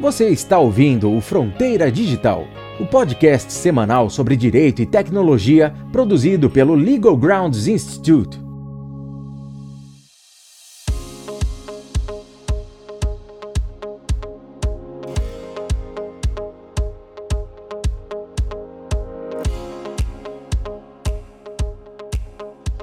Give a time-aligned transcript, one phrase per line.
[0.00, 2.46] Você está ouvindo o Fronteira Digital,
[2.80, 8.40] o podcast semanal sobre direito e tecnologia produzido pelo Legal Grounds Institute.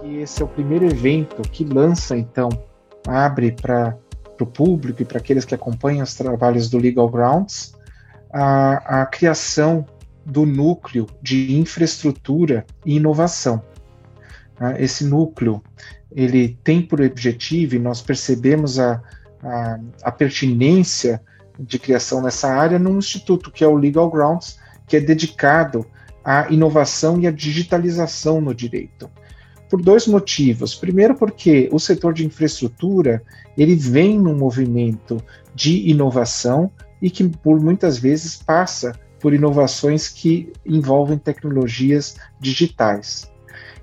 [0.03, 2.49] Esse é o primeiro evento que lança, então,
[3.07, 3.97] abre para
[4.37, 7.75] para o público e para aqueles que acompanham os trabalhos do Legal Grounds,
[8.31, 9.85] a, a criação
[10.23, 13.61] do núcleo de infraestrutura e inovação.
[14.59, 15.61] Ah, esse núcleo
[16.11, 19.01] ele tem por objetivo, e nós percebemos a,
[19.41, 21.21] a, a, pertinência
[21.59, 25.85] de criação nessa área num instituto que é o Legal Grounds, que é dedicado
[26.23, 29.09] à inovação e à digitalização no direito
[29.69, 30.75] por dois motivos.
[30.75, 33.21] Primeiro, porque o setor de infraestrutura
[33.57, 35.21] ele vem num movimento
[35.53, 43.31] de inovação e que por muitas vezes passa por inovações que envolvem tecnologias digitais.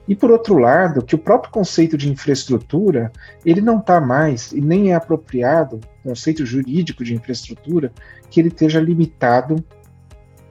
[0.07, 3.11] E por outro lado, que o próprio conceito de infraestrutura,
[3.45, 7.91] ele não está mais e nem é apropriado, conceito jurídico de infraestrutura,
[8.31, 9.65] que ele esteja limitado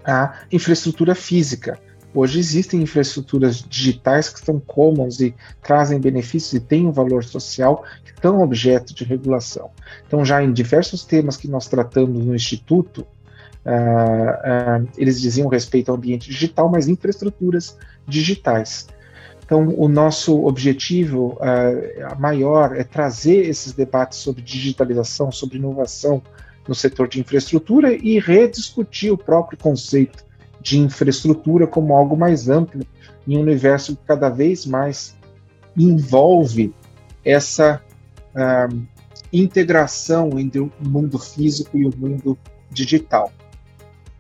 [0.04, 1.80] à infraestrutura física.
[2.16, 5.34] Hoje existem infraestruturas digitais que são commons e
[5.64, 9.72] trazem benefícios e têm um valor social que estão objeto de regulação.
[10.06, 13.00] Então, já em diversos temas que nós tratamos no Instituto,
[13.66, 17.76] uh, uh, eles diziam respeito ao ambiente digital, mas infraestruturas
[18.08, 18.88] digitais.
[19.44, 26.22] Então, o nosso objetivo uh, maior é trazer esses debates sobre digitalização, sobre inovação
[26.68, 30.24] no setor de infraestrutura e rediscutir o próprio conceito
[30.64, 32.84] de infraestrutura como algo mais amplo
[33.28, 35.16] em um universo que cada vez mais
[35.78, 36.74] envolve
[37.24, 37.82] essa
[38.34, 38.82] uh,
[39.32, 42.38] integração entre o mundo físico e o mundo
[42.72, 43.32] digital.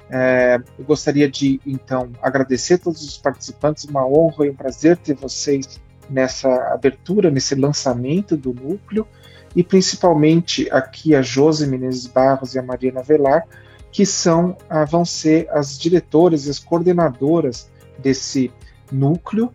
[0.09, 4.97] É, eu gostaria de, então, agradecer a todos os participantes, uma honra e um prazer
[4.97, 9.07] ter vocês nessa abertura, nesse lançamento do núcleo,
[9.55, 13.45] e principalmente aqui a Josi Menezes Barros e a Mariana Velar,
[13.93, 18.51] que são ah, vão ser as diretoras e as coordenadoras desse
[18.91, 19.53] núcleo,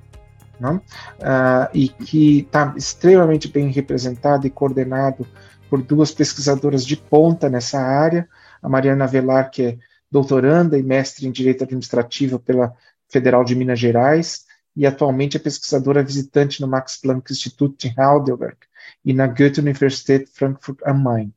[0.61, 0.81] né?
[1.21, 5.27] ah, e que está extremamente bem representado e coordenado
[5.69, 8.29] por duas pesquisadoras de ponta nessa área,
[8.63, 9.79] a Mariana Velar, que é
[10.11, 12.73] doutoranda e mestre em Direito Administrativo pela
[13.09, 18.57] Federal de Minas Gerais, e atualmente é pesquisadora visitante no Max Planck Institut em Heidelberg
[19.05, 21.35] e na Goethe-Universität Frankfurt am Main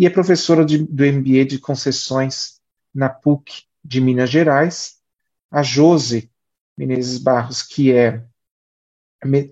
[0.00, 2.58] e é professora de, do MBA de concessões
[2.92, 4.94] na PUC de Minas Gerais.
[5.50, 6.30] A Jose
[6.74, 8.24] Menezes Barros, que é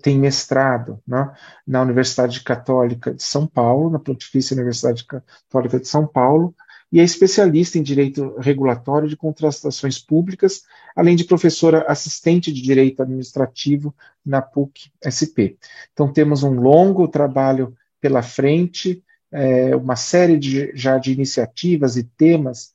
[0.01, 1.31] tem mestrado né,
[1.67, 6.55] na Universidade Católica de São Paulo, na Pontifícia Universidade Católica de São Paulo,
[6.91, 10.63] e é especialista em direito regulatório de contratações públicas,
[10.95, 13.93] além de professora assistente de direito administrativo
[14.25, 15.59] na PUC-SP.
[15.93, 22.03] Então, temos um longo trabalho pela frente, é, uma série de, já de iniciativas e
[22.03, 22.73] temas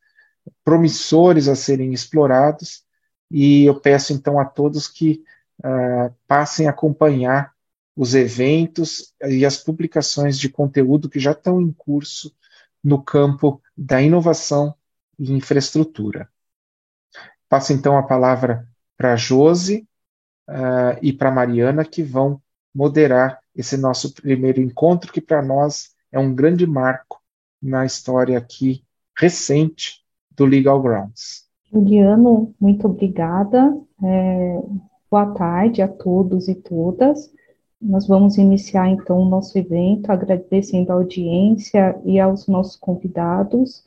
[0.65, 2.85] promissores a serem explorados,
[3.31, 5.25] e eu peço então a todos que
[5.61, 7.53] uh, passem a acompanhar
[7.97, 12.35] os eventos e as publicações de conteúdo que já estão em curso
[12.83, 14.75] no campo da inovação
[15.19, 16.29] e infraestrutura.
[17.49, 19.89] Passo então a palavra para Josi
[20.49, 22.43] uh, e para Mariana, que vão
[22.75, 27.21] moderar esse nosso primeiro encontro, que para nós é um grande marco
[27.61, 28.85] na história aqui
[29.19, 30.05] recente
[30.37, 31.45] do Legal Grounds.
[31.73, 33.77] Juliano, muito obrigada.
[34.01, 34.63] É,
[35.11, 37.33] boa tarde a todos e todas.
[37.83, 43.83] Nós vamos iniciar então o nosso evento, agradecendo a audiência e aos nossos convidados.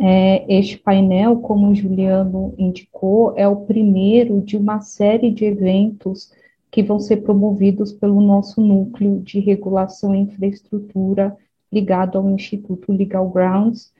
[0.00, 6.32] É, este painel, como o Juliano indicou, é o primeiro de uma série de eventos
[6.70, 11.36] que vão ser promovidos pelo nosso núcleo de regulação e infraestrutura
[11.72, 13.92] ligado ao Instituto Legal Grounds,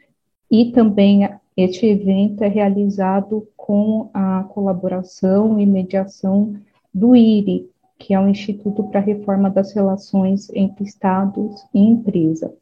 [0.51, 6.55] e também este evento é realizado com a colaboração e mediação
[6.95, 7.69] do IRI,
[7.99, 12.55] que é o Instituto para a Reforma das Relações entre Estados e Empresa.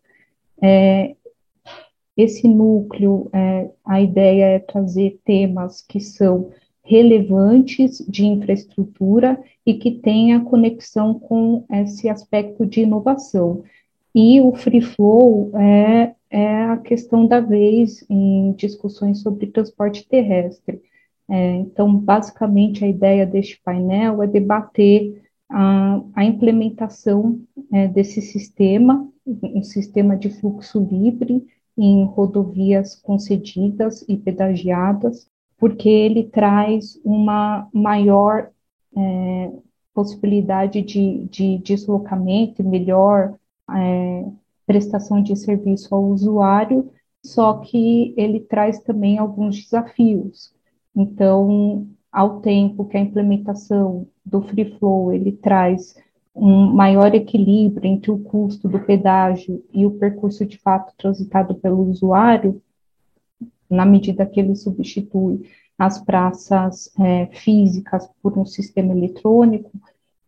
[0.61, 1.15] É,
[2.17, 6.51] esse núcleo, é, a ideia é trazer temas que são
[6.83, 13.65] relevantes de infraestrutura e que tenha conexão com esse aspecto de inovação.
[14.19, 20.81] E o free flow é, é a questão da vez em discussões sobre transporte terrestre.
[21.29, 27.39] É, então, basicamente, a ideia deste painel é debater a, a implementação
[27.71, 31.47] é, desse sistema, um sistema de fluxo livre
[31.77, 35.29] em rodovias concedidas e pedagiadas,
[35.59, 38.49] porque ele traz uma maior
[38.97, 39.53] é,
[39.93, 43.37] possibilidade de, de deslocamento melhor
[43.71, 44.25] é,
[44.67, 46.91] prestação de serviço ao usuário,
[47.25, 50.53] só que ele traz também alguns desafios.
[50.95, 55.95] Então, ao tempo que a implementação do Free Flow ele traz
[56.35, 61.89] um maior equilíbrio entre o custo do pedágio e o percurso de fato transitado pelo
[61.89, 62.61] usuário,
[63.69, 65.49] na medida que ele substitui
[65.79, 69.71] as praças é, físicas por um sistema eletrônico,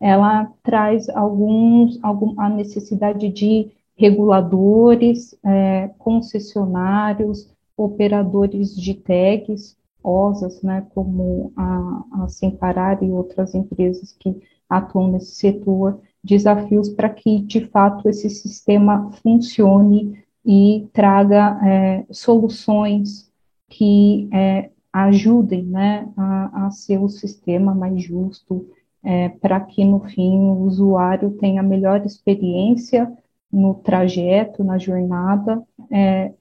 [0.01, 10.87] ela traz alguns, algum, a necessidade de reguladores, é, concessionários, operadores de tags, OSAs, né,
[10.95, 17.67] como a, a Semparar e outras empresas que atuam nesse setor, desafios para que, de
[17.67, 23.31] fato, esse sistema funcione e traga é, soluções
[23.69, 28.67] que é, ajudem né, a, a, ser o sistema mais justo,
[29.03, 33.11] é, para que, no fim, o usuário tenha a melhor experiência
[33.51, 36.33] no trajeto, na jornada, é,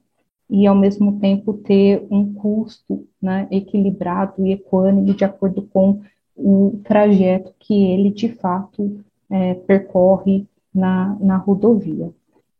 [0.49, 6.01] e, ao mesmo tempo, ter um custo né, equilibrado e equânime de acordo com
[6.35, 12.11] o trajeto que ele, de fato, é, percorre na, na rodovia.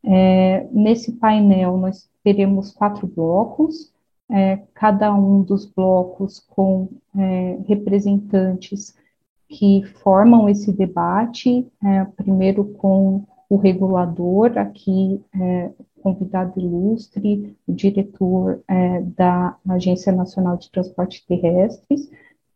[0.04, 3.92] É, nesse painel, nós teremos quatro blocos,
[4.30, 8.96] é, cada um dos blocos com é, representantes
[9.50, 15.72] que formam esse debate, é, primeiro com o regulador, aqui é,
[16.02, 22.10] convidado ilustre, o diretor é, da Agência Nacional de Transporte Terrestres,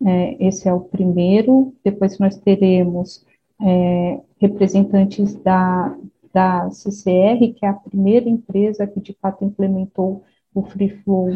[0.03, 3.25] é, esse é o primeiro, depois nós teremos
[3.61, 5.95] é, representantes da,
[6.33, 10.23] da CCR, que é a primeira empresa que de fato implementou
[10.53, 11.31] o Free Flow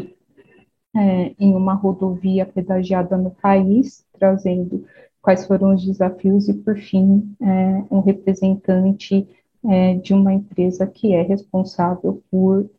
[0.95, 4.85] é, em uma rodovia pedagiada no país, trazendo
[5.25, 9.27] quais foram os desafios e, por fim, é, um representante
[9.67, 12.69] é, de uma empresa que é responsável por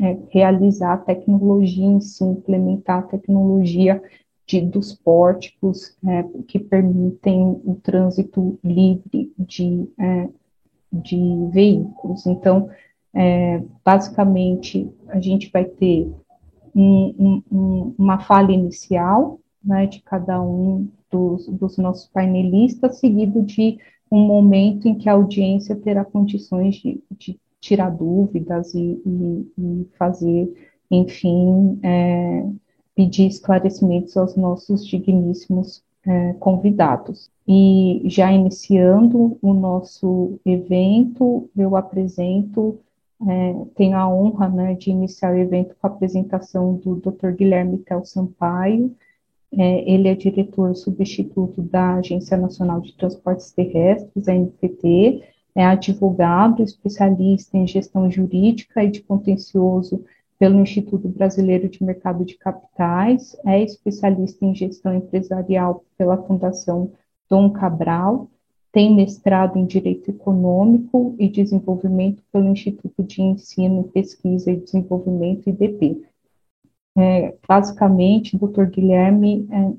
[0.00, 4.02] é, realizar a tecnologia em si, implementar a tecnologia
[4.44, 10.28] de, dos pórticos é, que permitem o trânsito livre de, é,
[10.92, 12.26] de veículos.
[12.26, 12.68] Então,
[13.14, 16.12] é, basicamente, a gente vai ter
[16.74, 23.78] um, um, uma fala inicial né, de cada um dos, dos nossos painelistas, seguido de
[24.10, 29.88] um momento em que a audiência terá condições de, de tirar dúvidas e, e, e,
[29.98, 30.52] fazer,
[30.90, 32.46] enfim, é,
[32.94, 37.30] pedir esclarecimentos aos nossos digníssimos é, convidados.
[37.46, 42.78] E já iniciando o nosso evento, eu apresento,
[43.26, 47.32] é, tenho a honra né, de iniciar o evento com a apresentação do Dr.
[47.32, 48.94] Guilherme Tel Sampaio,
[49.52, 55.22] é, ele é diretor substituto da Agência Nacional de Transportes Terrestres, a ANTT,
[55.54, 60.04] é advogado, especialista em gestão jurídica e de contencioso
[60.38, 66.92] pelo Instituto Brasileiro de Mercado de Capitais, é especialista em gestão empresarial pela Fundação
[67.28, 68.28] Dom Cabral,
[68.70, 76.04] tem mestrado em Direito Econômico e Desenvolvimento pelo Instituto de Ensino, Pesquisa e Desenvolvimento, IDP.
[76.98, 79.72] É, basicamente, doutor Guilherme, é,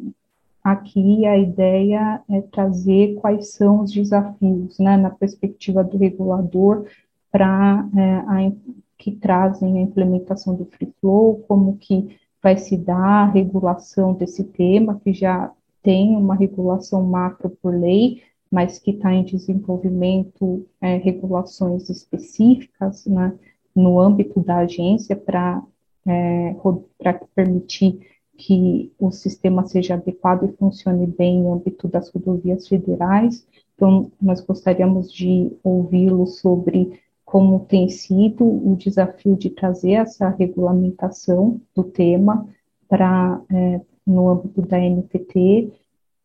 [0.63, 6.85] aqui a ideia é trazer quais são os desafios, né, na perspectiva do regulador,
[7.29, 8.53] para é,
[8.97, 14.45] que trazem a implementação do Free Flow, como que vai se dar a regulação desse
[14.45, 15.51] tema, que já
[15.83, 23.33] tem uma regulação macro por lei, mas que está em desenvolvimento é, regulações específicas né,
[23.75, 25.61] no âmbito da agência para
[26.09, 26.55] é,
[26.97, 27.99] para permitir
[28.35, 33.45] que o sistema seja adequado e funcione bem no âmbito das rodovias federais.
[33.75, 41.61] Então, nós gostaríamos de ouvi-lo sobre como tem sido o desafio de trazer essa regulamentação
[41.75, 42.47] do tema
[42.87, 45.71] para é, no âmbito da NTT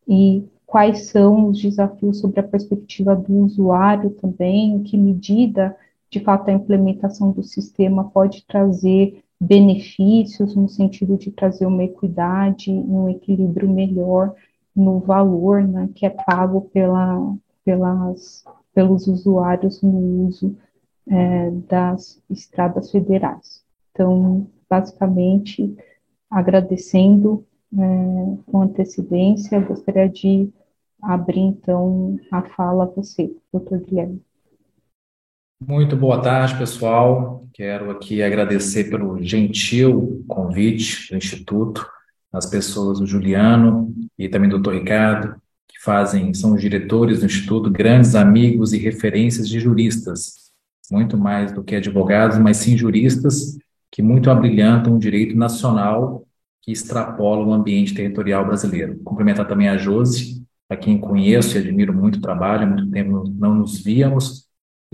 [0.08, 5.76] e quais são os desafios sobre a perspectiva do usuário também, em que medida,
[6.08, 12.70] de fato, a implementação do sistema pode trazer benefícios no sentido de trazer uma equidade,
[12.70, 14.34] um equilíbrio melhor
[14.74, 20.56] no valor né, que é pago pela, pelas, pelos usuários no uso
[21.08, 23.62] é, das estradas federais.
[23.92, 25.76] Então, basicamente,
[26.28, 27.76] agradecendo é,
[28.46, 30.52] com antecedência, gostaria de
[31.00, 34.22] abrir então a fala a você, doutor Guilherme.
[35.60, 37.48] Muito boa tarde, pessoal.
[37.52, 41.86] Quero aqui agradecer pelo gentil convite do Instituto,
[42.32, 44.74] as pessoas do Juliano e também do Dr.
[44.74, 45.36] Ricardo,
[45.68, 50.52] que fazem, são os diretores do Instituto, grandes amigos e referências de juristas,
[50.90, 53.56] muito mais do que advogados, mas sim juristas
[53.90, 56.26] que muito abrilhantam o direito nacional
[56.60, 58.98] que extrapola o ambiente territorial brasileiro.
[59.04, 63.24] Cumprimentar também a Josi, a quem conheço e admiro muito o trabalho, há muito tempo
[63.38, 64.44] não nos víamos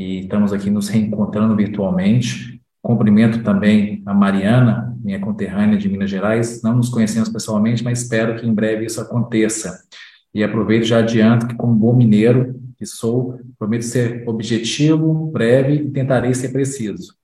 [0.00, 2.58] e estamos aqui nos reencontrando virtualmente.
[2.80, 6.62] Cumprimento também a Mariana, minha conterrânea de Minas Gerais.
[6.62, 9.84] Não nos conhecemos pessoalmente, mas espero que em breve isso aconteça.
[10.32, 15.90] E aproveito já adianto que, como bom mineiro que sou, prometo ser objetivo, breve e
[15.90, 17.14] tentarei ser preciso.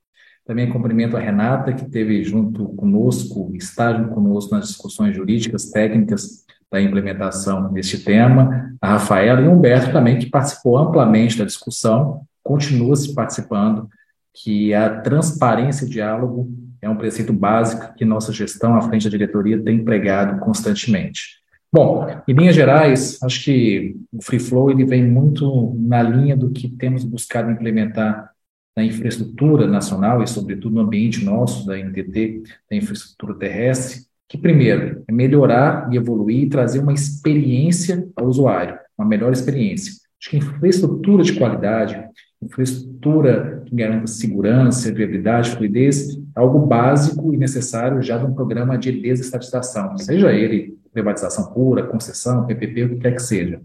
[0.44, 6.44] Também cumprimento a Renata, que esteve junto conosco, está junto conosco nas discussões jurídicas, técnicas
[6.70, 12.26] da implementação deste tema, a Rafaela e o Humberto também, que participou amplamente da discussão,
[12.46, 13.88] continua se participando,
[14.32, 16.50] que a transparência e diálogo
[16.80, 21.44] é um preceito básico que nossa gestão à frente da diretoria tem empregado constantemente.
[21.72, 26.50] Bom, em linhas gerais, acho que o Free Flow ele vem muito na linha do
[26.50, 28.30] que temos buscado implementar
[28.76, 35.02] na infraestrutura nacional e, sobretudo, no ambiente nosso, da NTT, da infraestrutura terrestre, que, primeiro,
[35.08, 39.92] é melhorar e evoluir e trazer uma experiência ao usuário, uma melhor experiência.
[40.20, 42.02] Acho que infraestrutura de qualidade,
[42.42, 48.76] infraestrutura que garanta segurança, viabilidade, fluidez, é algo básico e necessário já de um programa
[48.76, 53.60] de desestatização, seja ele privatização pura, concessão, PPP, o que quer que seja.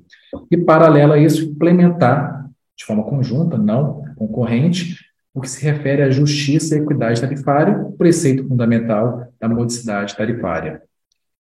[0.50, 4.98] E, paralelo a isso, implementar de forma conjunta, não concorrente,
[5.34, 10.82] o que se refere à justiça e equidade tarifária, preceito fundamental da modicidade tarifária.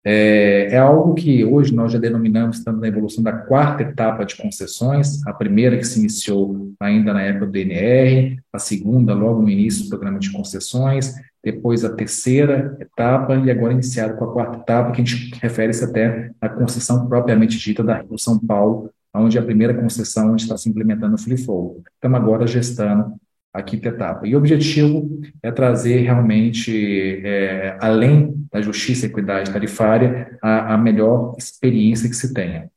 [0.07, 4.35] É, é, algo que hoje nós já denominamos, estamos na evolução da quarta etapa de
[4.35, 9.49] concessões, a primeira que se iniciou ainda na época do DNR, a segunda logo no
[9.49, 14.57] início do programa de concessões, depois a terceira etapa e agora iniciado com a quarta
[14.59, 19.39] etapa, que a gente refere-se até à concessão propriamente dita da Rio São Paulo, onde
[19.39, 21.81] a primeira concessão está se implementando o Free Flow.
[21.95, 23.15] Estamos agora gestando
[23.55, 24.27] a quinta etapa.
[24.27, 30.77] E o objetivo é trazer realmente, é, além da justiça e equidade tarifária, a, a
[30.77, 32.69] melhor experiência que se tenha.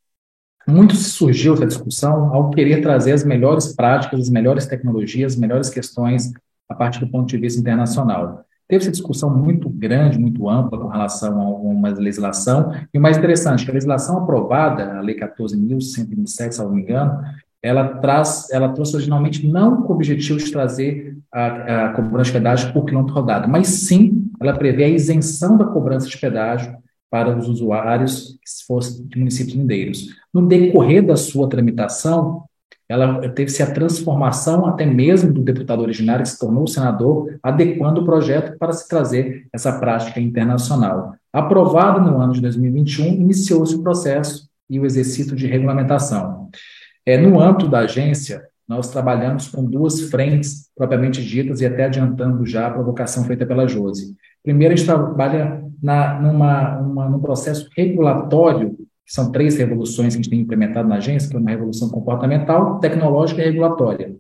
[0.69, 5.69] Muito surgiu essa discussão ao querer trazer as melhores práticas, as melhores tecnologias, as melhores
[5.69, 6.33] questões
[6.69, 8.45] a partir do ponto de vista internacional.
[8.69, 13.17] Teve essa discussão muito grande, muito ampla com relação a uma legislação, e o mais
[13.17, 17.19] interessante, que a legislação aprovada, a Lei 14.127, se não me engano,
[17.63, 22.33] ela traz, ela trouxe originalmente não com o objetivo de trazer a, a cobrança de
[22.33, 26.77] pedágio por quilômetro rodado, mas sim ela prevê a isenção da cobrança de pedágio
[27.11, 30.09] para os usuários que fossem de municípios mindeiros.
[30.33, 32.45] No decorrer da sua tramitação,
[32.89, 38.05] ela teve-se a transformação até mesmo do deputado originário que se tornou senador, adequando o
[38.05, 41.15] projeto para se trazer essa prática internacional.
[41.33, 46.49] Aprovado no ano de 2021, iniciou-se o processo e o exercício de regulamentação.
[47.09, 52.45] É, no âmbito da agência, nós trabalhamos com duas frentes propriamente ditas e até adiantando
[52.45, 54.15] já a provocação feita pela Josi.
[54.43, 60.21] Primeiro, a gente trabalha na, numa, uma, num processo regulatório, que são três revoluções que
[60.21, 64.15] a gente tem implementado na agência, que é uma revolução comportamental, tecnológica e regulatória.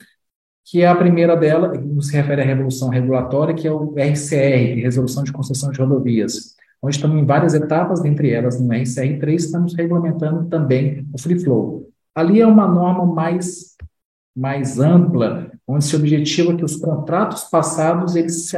[0.64, 4.78] Que é a primeira dela, que se refere à revolução regulatória, que é o RCR,
[4.78, 9.18] é Resolução de Concessão de Rodovias, onde estamos em várias etapas, dentre elas no RCR
[9.20, 11.86] 3, estamos regulamentando também o Free Flow.
[12.18, 13.76] Ali é uma norma mais,
[14.34, 18.50] mais ampla, onde se objetiva que os contratos passados eles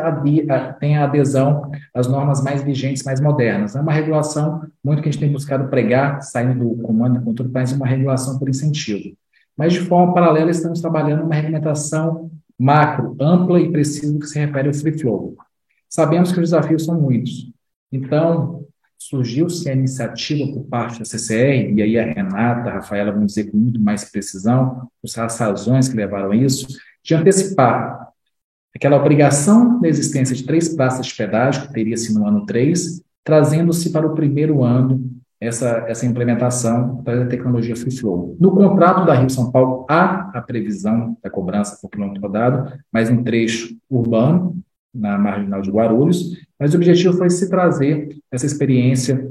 [0.78, 3.76] tenham adesão às normas mais vigentes, mais modernas.
[3.76, 7.50] É uma regulação muito que a gente tem buscado pregar, saindo do comando e controle,
[7.52, 9.14] mas uma regulação por incentivo.
[9.54, 14.68] Mas, de forma paralela, estamos trabalhando uma regulamentação macro, ampla e precisa que se refere
[14.68, 15.36] ao free flow.
[15.86, 17.52] Sabemos que os desafios são muitos.
[17.92, 18.59] Então,
[19.00, 23.50] surgiu-se a iniciativa por parte da CCR, e aí a Renata, a Rafaela vão dizer
[23.50, 26.66] com muito mais precisão as razões que levaram a isso,
[27.02, 28.10] de antecipar
[28.76, 33.90] aquela obrigação da existência de três praças de pedágio, que teria-se no ano 3, trazendo-se
[33.90, 38.36] para o primeiro ano essa, essa implementação da tecnologia Free Flow.
[38.38, 43.08] No contrato da Rio São Paulo, há a previsão da cobrança por quilômetro rodado, mas
[43.08, 44.62] um trecho urbano,
[44.94, 49.30] na marginal de Guarulhos, mas o objetivo foi se trazer essa experiência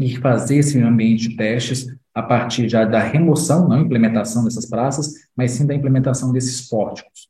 [0.00, 5.12] e fazer esse ambiente de testes a partir já da remoção, não implementação dessas praças,
[5.36, 7.28] mas sim da implementação desses pórticos.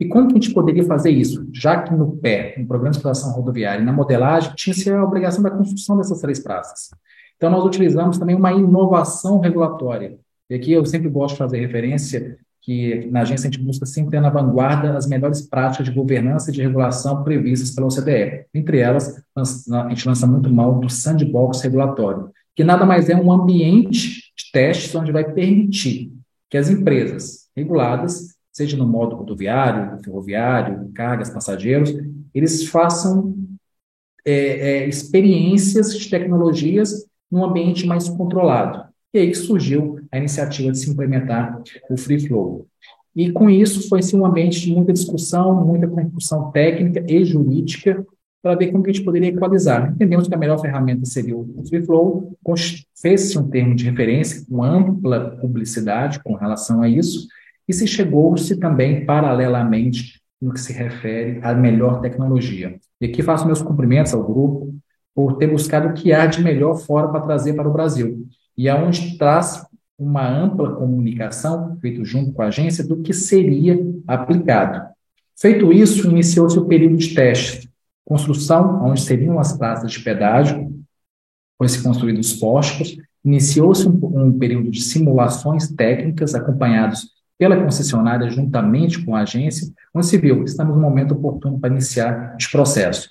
[0.00, 1.48] E como que a gente poderia fazer isso?
[1.52, 5.42] Já que no pé, no programa de exploração rodoviária e na modelagem, tinha-se a obrigação
[5.42, 6.90] da construção dessas três praças.
[7.36, 10.16] Então, nós utilizamos também uma inovação regulatória.
[10.48, 14.10] E aqui eu sempre gosto de fazer referência que na agência a gente busca sempre
[14.10, 18.44] ter na vanguarda as melhores práticas de governança e de regulação previstas pela OCDE.
[18.52, 23.32] Entre elas, a gente lança muito mal do sandbox regulatório, que nada mais é um
[23.32, 26.12] ambiente de testes onde vai permitir
[26.50, 31.90] que as empresas reguladas, seja no modo rodoviário, ferroviário, cargas, passageiros,
[32.34, 33.34] eles façam
[34.26, 38.86] é, é, experiências de tecnologias num ambiente mais controlado.
[39.14, 41.60] E aí surgiu a iniciativa de se implementar
[41.90, 42.66] o Free Flow.
[43.14, 48.06] E com isso foi sim, um ambiente de muita discussão, muita construção técnica e jurídica
[48.40, 49.90] para ver como que a gente poderia equalizar.
[49.92, 52.38] Entendemos que a melhor ferramenta seria o Free Flow,
[53.00, 57.26] fez-se um termo de referência com ampla publicidade com relação a isso,
[57.68, 62.78] e se chegou-se também paralelamente no que se refere à melhor tecnologia.
[63.00, 64.74] E aqui faço meus cumprimentos ao grupo
[65.14, 68.68] por ter buscado o que há de melhor fora para trazer para o Brasil e
[68.68, 69.66] aonde traz
[69.98, 73.76] uma ampla comunicação, feito junto com a agência, do que seria
[74.06, 74.88] aplicado.
[75.36, 77.68] Feito isso, iniciou-se o período de teste,
[78.04, 80.72] construção, onde seriam as praças de pedágio,
[81.58, 89.04] foi-se construído os postos, iniciou-se um, um período de simulações técnicas acompanhados pela concessionária juntamente
[89.04, 93.08] com a agência, onde se viu, estamos no momento oportuno para iniciar os processos.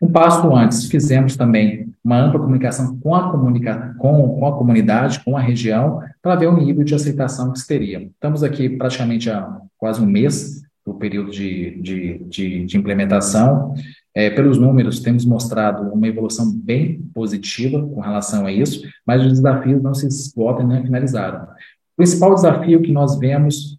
[0.00, 5.22] Um passo antes, fizemos também uma ampla comunicação com a, comunica com, com a comunidade,
[5.22, 8.00] com a região, para ver o nível de aceitação que se teria.
[8.00, 13.74] Estamos aqui praticamente há quase um mês do período de, de, de, de implementação.
[14.14, 19.32] É, pelos números, temos mostrado uma evolução bem positiva com relação a isso, mas os
[19.34, 21.42] desafios não se esgotam nem finalizaram.
[21.42, 23.78] O principal desafio que nós vemos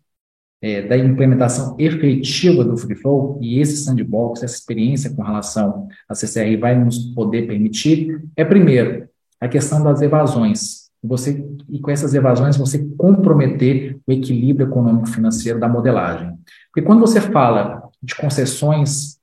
[0.61, 6.13] é, da implementação efetiva do Free Flow, e esse sandbox, essa experiência com relação à
[6.13, 9.07] CCR vai nos poder permitir, é primeiro
[9.39, 10.89] a questão das evasões.
[11.01, 16.37] Você, e com essas evasões, você comprometer o equilíbrio econômico-financeiro da modelagem.
[16.73, 19.17] Porque quando você fala de concessões,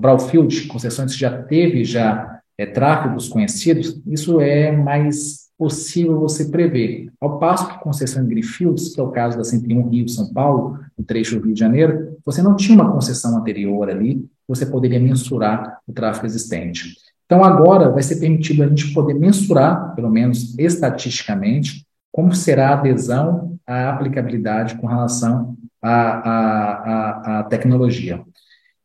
[0.00, 7.12] brownfield, concessões que já teve já é, tráfegos conhecidos, isso é mais possível você prever.
[7.20, 11.04] Ao passo que concessão em Greenfields, que é o caso da 101 Rio-São Paulo, no
[11.04, 15.78] trecho do Rio de Janeiro, você não tinha uma concessão anterior ali, você poderia mensurar
[15.86, 16.96] o tráfego existente.
[17.26, 22.80] Então, agora vai ser permitido a gente poder mensurar, pelo menos estatisticamente, como será a
[22.80, 28.20] adesão à aplicabilidade com relação à, à, à, à tecnologia.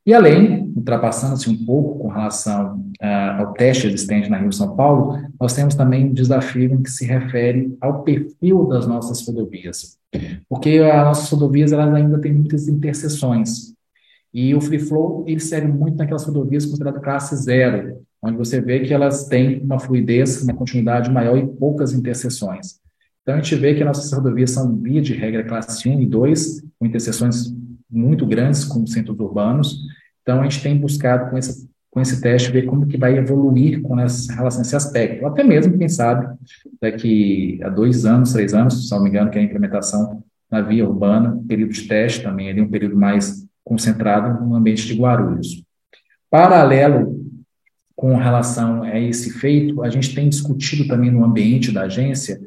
[0.07, 5.21] E além, ultrapassando-se um pouco com relação uh, ao teste existente na Rio São Paulo,
[5.37, 9.97] nós temos também um desafio que se refere ao perfil das nossas rodovias.
[10.47, 13.73] Porque as nossas rodovias elas ainda têm muitas interseções.
[14.33, 18.79] E o Free Flow ele serve muito naquelas rodovias consideradas classe zero, onde você vê
[18.79, 22.79] que elas têm uma fluidez, uma continuidade maior e poucas interseções.
[23.23, 26.05] Então a gente vê que as nossas rodovias são, via de regra, classe 1 e
[26.05, 27.53] 2, com interseções
[27.89, 29.79] muito grandes com centros urbanos.
[30.21, 33.81] Então, a gente tem buscado com esse, com esse teste ver como que vai evoluir
[33.81, 35.25] com essa relação a esse aspecto.
[35.25, 36.27] Até mesmo, quem sabe,
[36.81, 40.61] daqui a dois anos, três anos, se não me engano, que é a implementação na
[40.61, 45.63] via urbana, período de teste também, ali um período mais concentrado no ambiente de Guarulhos.
[46.29, 47.17] Paralelo
[47.95, 52.39] com relação a esse feito, a gente tem discutido também no ambiente da agência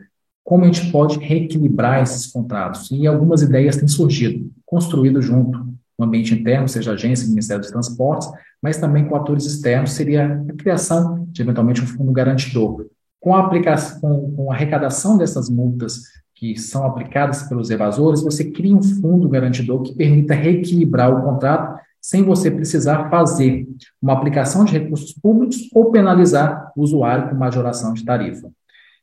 [0.45, 2.91] como a gente pode reequilibrar esses contratos.
[2.91, 5.59] E algumas ideias têm surgido, construído junto
[5.99, 8.31] no ambiente interno, seja agência, Ministério dos Transportes,
[8.63, 12.87] mas também com atores externos, seria a criação de, eventualmente, um fundo garantidor.
[13.19, 16.03] Com a, aplicação, com a arrecadação dessas multas
[16.35, 21.81] que são aplicadas pelos evasores, você cria um fundo garantidor que permita reequilibrar o contrato
[22.01, 23.69] sem você precisar fazer
[24.01, 28.51] uma aplicação de recursos públicos ou penalizar o usuário com majoração de tarifa.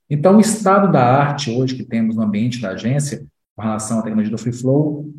[0.10, 3.24] Então, o estado da arte hoje que temos no ambiente da agência,
[3.56, 5.14] com relação à tecnologia do Free Flow,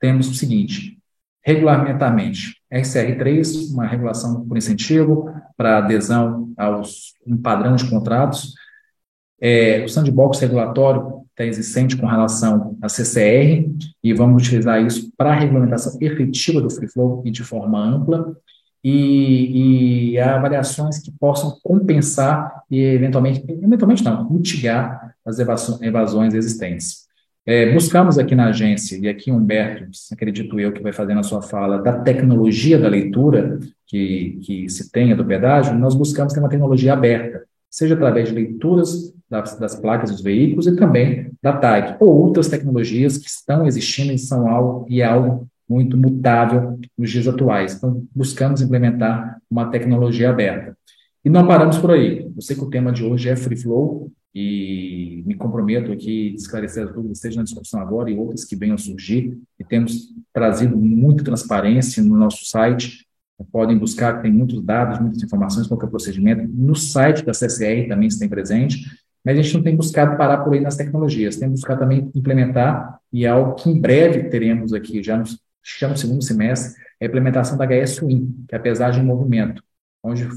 [0.00, 0.98] temos o seguinte:
[1.42, 8.54] regulamentamente, RCR3, uma regulação por incentivo para adesão aos um padrão de contratos,
[9.40, 13.70] é, o sandbox regulatório está existente com relação à CCR,
[14.02, 18.36] e vamos utilizar isso para a regulamentação efetiva do Free Flow e de forma ampla
[18.84, 27.09] e, e avaliações que possam compensar e eventualmente, eventualmente não, mitigar as evasões existentes.
[27.50, 31.42] É, buscamos aqui na agência, e aqui Humberto, acredito eu que vai fazer na sua
[31.42, 33.58] fala, da tecnologia da leitura
[33.88, 38.36] que, que se tenha do pedágio, nós buscamos ter uma tecnologia aberta, seja através de
[38.36, 43.66] leituras das, das placas dos veículos e também da TAG, ou outras tecnologias que estão
[43.66, 47.74] existindo e são algo, e é algo muito mutável nos dias atuais.
[47.74, 50.76] Então, buscamos implementar uma tecnologia aberta.
[51.24, 52.30] E não paramos por aí.
[52.32, 56.34] Eu sei que o tema de hoje é Free Flow, e me comprometo aqui a
[56.34, 60.14] esclarecer as dúvidas, seja na discussão agora e outras que venham a surgir, e temos
[60.32, 63.06] trazido muita transparência no nosso site,
[63.50, 68.08] podem buscar, tem muitos dados, muitas informações, qual o procedimento, no site da CCR também
[68.08, 68.84] está presente,
[69.24, 73.00] mas a gente não tem buscado parar por aí nas tecnologias, tem buscado também implementar,
[73.12, 77.56] e é algo que em breve teremos aqui, já no, no segundo semestre, a implementação
[77.56, 79.62] da HS Win, que é a pesagem em movimento,
[80.02, 80.28] onde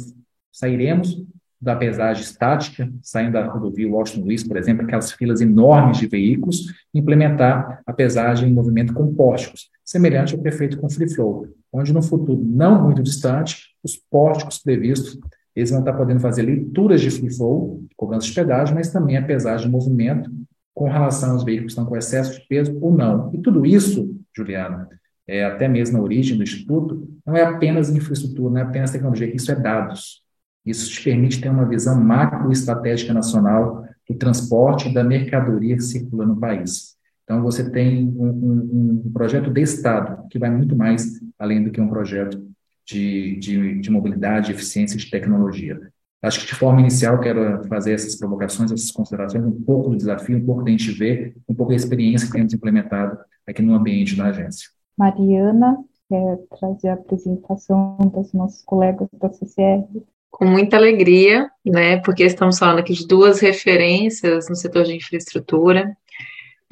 [0.52, 1.26] sairemos
[1.64, 6.66] da pesagem estática, saindo da rodovia Washington Luiz, por exemplo, aquelas filas enormes de veículos,
[6.94, 11.48] implementar a pesagem em movimento com pórticos, semelhante ao que é feito com Free Flow,
[11.72, 15.18] onde no futuro não muito distante, os pórticos previstos,
[15.56, 19.24] eles vão estar podendo fazer leituras de Free Flow, cobrança de pedágio, mas também a
[19.24, 20.30] pesagem em movimento
[20.74, 23.32] com relação aos veículos que estão com excesso de peso ou não.
[23.34, 24.90] E tudo isso, Juliana,
[25.28, 29.34] é, até mesmo na origem do Instituto, não é apenas infraestrutura, não é apenas tecnologia,
[29.34, 30.23] isso é dados.
[30.66, 36.26] Isso te permite ter uma visão macroestratégica nacional do transporte e da mercadoria que circula
[36.26, 36.96] no país.
[37.24, 41.72] Então, você tem um, um, um, projeto de Estado que vai muito mais além do
[41.72, 42.46] que um projeto
[42.86, 45.80] de, de, de mobilidade, eficiência e de tecnologia.
[46.22, 50.38] Acho que de forma inicial quero fazer essas provocações, essas considerações, um pouco do desafio,
[50.38, 54.16] um pouco da gente ver, um pouco da experiência que temos implementado aqui no ambiente
[54.16, 54.70] da agência.
[54.98, 59.86] Mariana, quer trazer a apresentação dos nossos colegas da CCR
[60.34, 65.96] com muita alegria, né, porque estamos falando aqui de duas referências no setor de infraestrutura.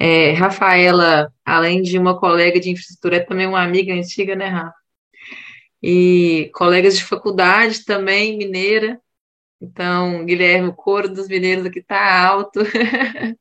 [0.00, 4.74] É, Rafaela, além de uma colega de infraestrutura, é também uma amiga antiga, né, Rafa?
[5.80, 9.00] E colegas de faculdade também, mineira.
[9.60, 12.60] Então, Guilherme, o coro dos mineiros aqui tá alto.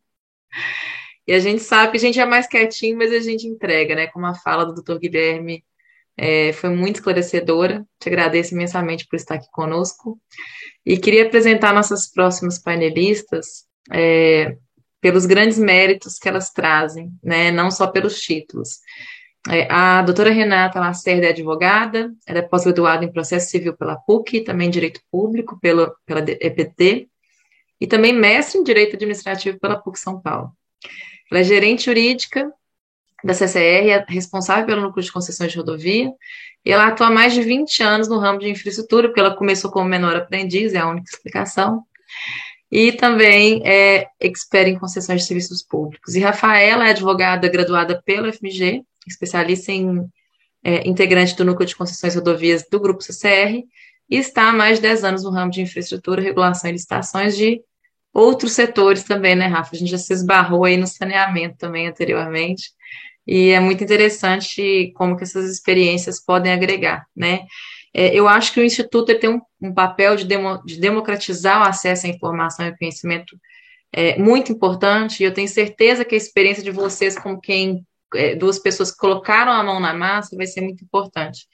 [1.27, 4.07] e a gente sabe que a gente é mais quietinho, mas a gente entrega, né?
[4.07, 5.63] Como a fala do doutor Guilherme
[6.23, 7.83] é, foi muito esclarecedora.
[7.99, 10.21] Te agradeço imensamente por estar aqui conosco.
[10.85, 14.55] E queria apresentar nossas próximas painelistas é,
[15.01, 18.77] pelos grandes méritos que elas trazem, né, não só pelos títulos.
[19.49, 24.41] É, a doutora Renata Lacerda é advogada, ela é pós-graduada em processo civil pela PUC,
[24.41, 27.09] também em direito público pelo, pela EPT,
[27.79, 30.51] e também mestre em direito administrativo pela PUC São Paulo.
[31.31, 32.53] Ela é gerente jurídica
[33.23, 36.11] da CCR, é responsável pelo núcleo de concessões de rodovia,
[36.65, 39.71] e ela atua há mais de 20 anos no ramo de infraestrutura, porque ela começou
[39.71, 41.83] como menor aprendiz, é a única explicação,
[42.71, 46.15] e também é expert em concessões de serviços públicos.
[46.15, 50.07] E Rafaela é advogada graduada pela FMG, especialista em
[50.63, 53.63] é, integrante do núcleo de concessões rodovias do Grupo CCR,
[54.09, 57.61] e está há mais de 10 anos no ramo de infraestrutura, regulação e licitações de
[58.13, 59.75] outros setores também, né, Rafa?
[59.75, 62.71] A gente já se esbarrou aí no saneamento também anteriormente,
[63.31, 67.45] e é muito interessante como que essas experiências podem agregar, né?
[67.93, 71.63] É, eu acho que o Instituto tem um, um papel de, demo, de, democratizar o
[71.63, 73.39] acesso à informação e conhecimento
[73.93, 78.35] é, muito importante, e eu tenho certeza que a experiência de vocês, como quem, é,
[78.35, 81.47] duas pessoas que colocaram a mão na massa, vai ser muito importante.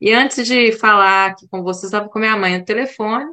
[0.00, 3.26] E antes de falar aqui com vocês, estava com minha mãe no telefone,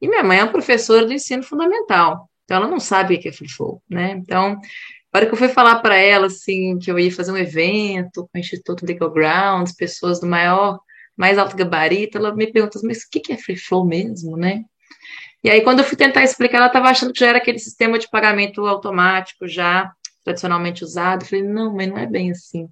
[0.00, 3.28] e minha mãe é uma professora do ensino fundamental, então ela não sabe o que
[3.28, 4.12] é free flow, né?
[4.12, 4.58] Então,
[5.16, 8.28] a hora que eu fui falar para ela, assim, que eu ia fazer um evento
[8.30, 10.78] com o Instituto Legal Grounds, pessoas do maior,
[11.16, 14.62] mais alto gabarito, ela me perguntou, mas o que é free flow mesmo, né?
[15.42, 17.98] E aí, quando eu fui tentar explicar, ela estava achando que já era aquele sistema
[17.98, 19.90] de pagamento automático, já
[20.22, 21.22] tradicionalmente usado.
[21.22, 22.68] Eu falei, não, mas não é bem assim.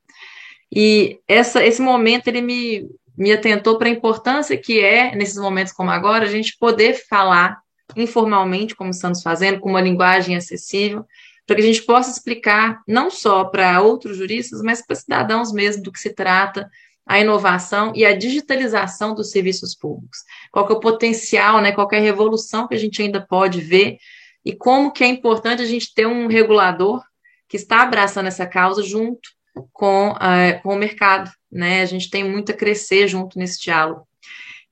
[0.70, 5.72] E essa, esse momento, ele me, me atentou para a importância que é, nesses momentos
[5.72, 7.58] como agora, a gente poder falar
[7.96, 11.06] informalmente, como estamos fazendo, com uma linguagem acessível,
[11.46, 15.82] para que a gente possa explicar não só para outros juristas, mas para cidadãos mesmo
[15.82, 16.70] do que se trata
[17.06, 20.18] a inovação e a digitalização dos serviços públicos.
[20.50, 23.98] Qual é o potencial, né, qual é a revolução que a gente ainda pode ver
[24.44, 27.02] e como que é importante a gente ter um regulador
[27.48, 29.28] que está abraçando essa causa junto
[29.72, 31.82] com, uh, com o mercado, né?
[31.82, 34.06] A gente tem muito a crescer junto nesse diálogo.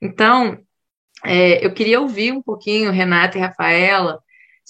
[0.00, 0.58] Então,
[1.24, 4.20] é, eu queria ouvir um pouquinho, Renata e Rafaela,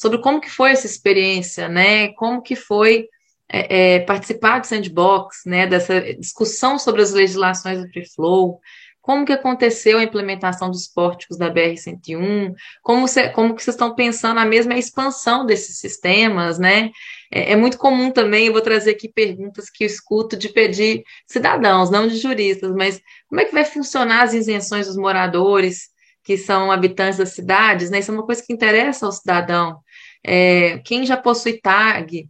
[0.03, 2.09] sobre como que foi essa experiência, né?
[2.15, 3.09] Como que foi
[3.49, 5.65] é, é, participar do sandbox, né?
[5.65, 8.59] Dessa discussão sobre as legislações do Free Flow,
[9.01, 14.41] como que aconteceu a implementação dos pórticos da BR-101, como, como que vocês estão pensando
[14.41, 16.91] a mesma expansão desses sistemas, né?
[17.31, 21.05] É, é, muito comum também, eu vou trazer aqui perguntas que eu escuto de pedir
[21.29, 25.93] cidadãos, não de juristas, mas como é que vai funcionar as isenções dos moradores
[26.25, 27.99] que são habitantes das cidades, né?
[27.99, 29.81] Isso é uma coisa que interessa ao cidadão.
[30.25, 32.29] É, quem já possui tag,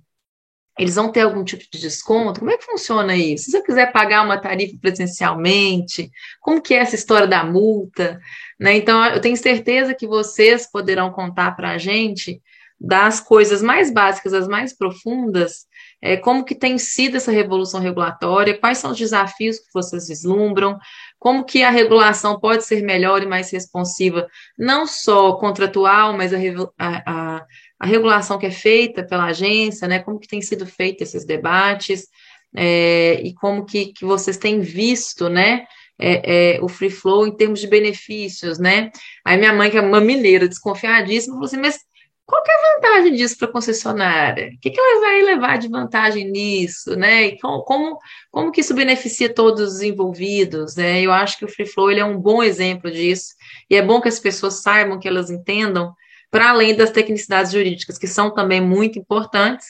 [0.79, 2.41] eles vão ter algum tipo de desconto?
[2.41, 3.51] Como é que funciona isso?
[3.51, 8.19] Se eu quiser pagar uma tarifa presencialmente, como que é essa história da multa?
[8.59, 8.77] Né?
[8.77, 12.41] Então, eu tenho certeza que vocês poderão contar para a gente
[12.85, 15.67] das coisas mais básicas às mais profundas,
[16.03, 20.77] é, como que tem sido essa revolução regulatória, quais são os desafios que vocês vislumbram,
[21.17, 24.27] como que a regulação pode ser melhor e mais responsiva,
[24.59, 26.39] não só contratual, mas a,
[26.77, 27.47] a, a
[27.87, 32.07] regulação que é feita pela agência, né, como que tem sido feito esses debates,
[32.55, 35.67] é, e como que, que vocês têm visto, né,
[35.99, 38.91] é, é, o free flow em termos de benefícios, né?
[39.25, 41.79] Aí minha mãe, que é uma mineira desconfiadíssima, falou assim, mas
[42.27, 44.49] qual é a vantagem disso para a concessionária?
[44.55, 47.27] O que, que ela vai levar de vantagem nisso, né?
[47.27, 47.99] E como, como,
[48.31, 51.01] como que isso beneficia todos os envolvidos, né?
[51.01, 53.35] Eu acho que o Free Flow ele é um bom exemplo disso,
[53.69, 55.95] e é bom que as pessoas saibam, que elas entendam,
[56.33, 59.67] para além das tecnicidades jurídicas, que são também muito importantes,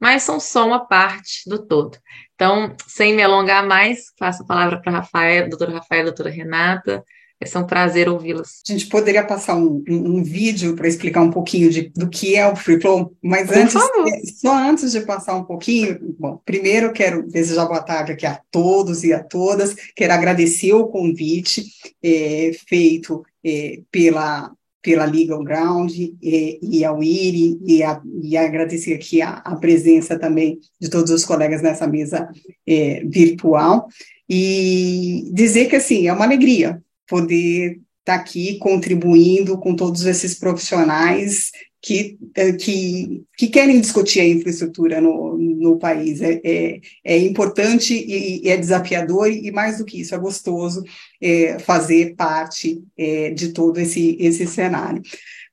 [0.00, 1.98] mas são só uma parte do todo.
[2.34, 7.04] Então, sem me alongar mais, passo a palavra para a Rafael, doutora Rafael, doutora Renata,
[7.38, 8.62] é um prazer ouvi-las.
[8.66, 12.34] A gente poderia passar um, um, um vídeo para explicar um pouquinho de, do que
[12.34, 14.08] é o Free Flow, mas Por antes, favor.
[14.08, 18.40] É, só antes de passar um pouquinho, bom, primeiro quero desejar boa tarde aqui a
[18.50, 21.66] todos e a todas, quero agradecer o convite
[22.02, 24.50] é, feito é, pela
[24.86, 30.16] pela Legal Ground e, e ao IRI, e, a, e agradecer aqui a, a, presença
[30.16, 32.28] também de todos os colegas nessa mesa
[32.64, 33.88] é, virtual,
[34.30, 40.38] e dizer que, assim, é uma alegria poder estar tá aqui contribuindo com todos esses
[40.38, 41.50] profissionais
[41.86, 46.20] que, eh, que, que querem discutir a infraestrutura no, no país.
[46.20, 50.82] É, é, é importante e, é desafiador, e mais do que isso, é gostoso
[51.20, 55.00] é, fazer parte é, de todo esse, esse cenário.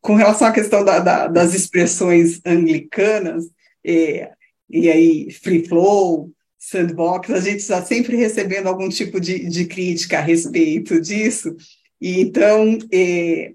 [0.01, 3.45] Com relação à questão da, da, das expressões anglicanas,
[3.85, 4.31] é,
[4.67, 10.17] e aí, free flow, sandbox, a gente está sempre recebendo algum tipo de, de crítica
[10.17, 11.55] a respeito disso.
[12.01, 13.53] E então, é,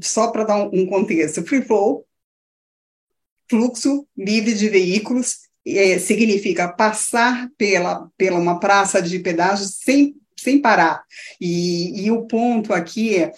[0.00, 2.06] só para dar um, contexto, free flow,
[3.48, 10.60] fluxo livre de veículos, é, significa passar pela, pela uma praça de pedágio sem, sem
[10.60, 11.04] parar.
[11.40, 13.32] E, e o ponto aqui é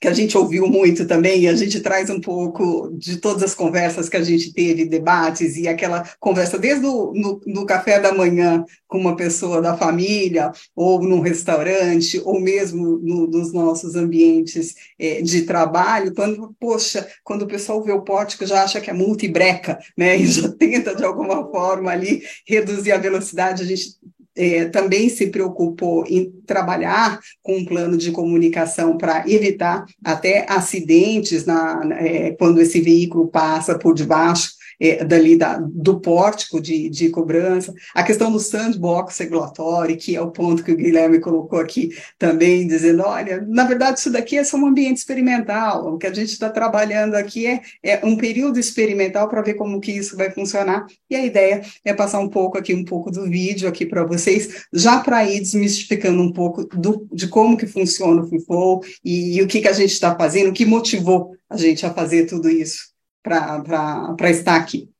[0.00, 3.54] que a gente ouviu muito também, e a gente traz um pouco de todas as
[3.54, 8.14] conversas que a gente teve, debates, e aquela conversa desde o no, no café da
[8.14, 14.74] manhã com uma pessoa da família, ou num restaurante, ou mesmo no, nos nossos ambientes
[14.98, 18.92] é, de trabalho, quando, poxa, quando o pessoal vê o pórtico já acha que é
[18.92, 23.66] multa e breca, né, e já tenta de alguma forma ali reduzir a velocidade, a
[23.66, 23.98] gente
[24.38, 31.44] é, também se preocupou em trabalhar com um plano de comunicação para evitar até acidentes
[31.44, 37.10] na, é, quando esse veículo passa por debaixo é, dali da, do pórtico de, de
[37.10, 41.90] cobrança, a questão do sandbox regulatório, que é o ponto que o Guilherme colocou aqui
[42.18, 46.12] também, dizendo, olha, na verdade isso daqui é só um ambiente experimental, o que a
[46.12, 50.30] gente está trabalhando aqui é, é um período experimental para ver como que isso vai
[50.30, 54.04] funcionar, e a ideia é passar um pouco aqui, um pouco do vídeo aqui para
[54.04, 59.38] vocês, já para ir desmistificando um pouco do, de como que funciona o FIFO e,
[59.38, 62.26] e o que, que a gente está fazendo, o que motivou a gente a fazer
[62.26, 62.97] tudo isso
[63.28, 64.90] para estar aqui.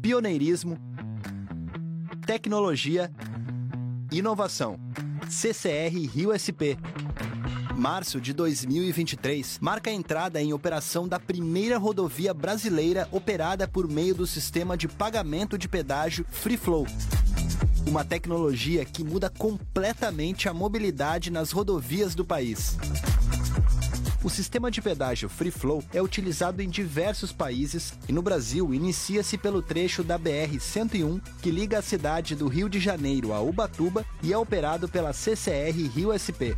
[0.00, 0.78] Pioneirismo,
[2.26, 3.10] tecnologia,
[4.10, 4.78] inovação.
[5.28, 6.74] CCR Rio SP.
[7.76, 14.14] Março de 2023 marca a entrada em operação da primeira rodovia brasileira operada por meio
[14.14, 16.86] do sistema de pagamento de pedágio Free Flow.
[17.86, 22.76] Uma tecnologia que muda completamente a mobilidade nas rodovias do país.
[24.22, 29.38] O sistema de pedágio Free Flow é utilizado em diversos países e no Brasil inicia-se
[29.38, 34.30] pelo trecho da BR-101 que liga a cidade do Rio de Janeiro a Ubatuba e
[34.30, 36.52] é operado pela CCR Rio SP.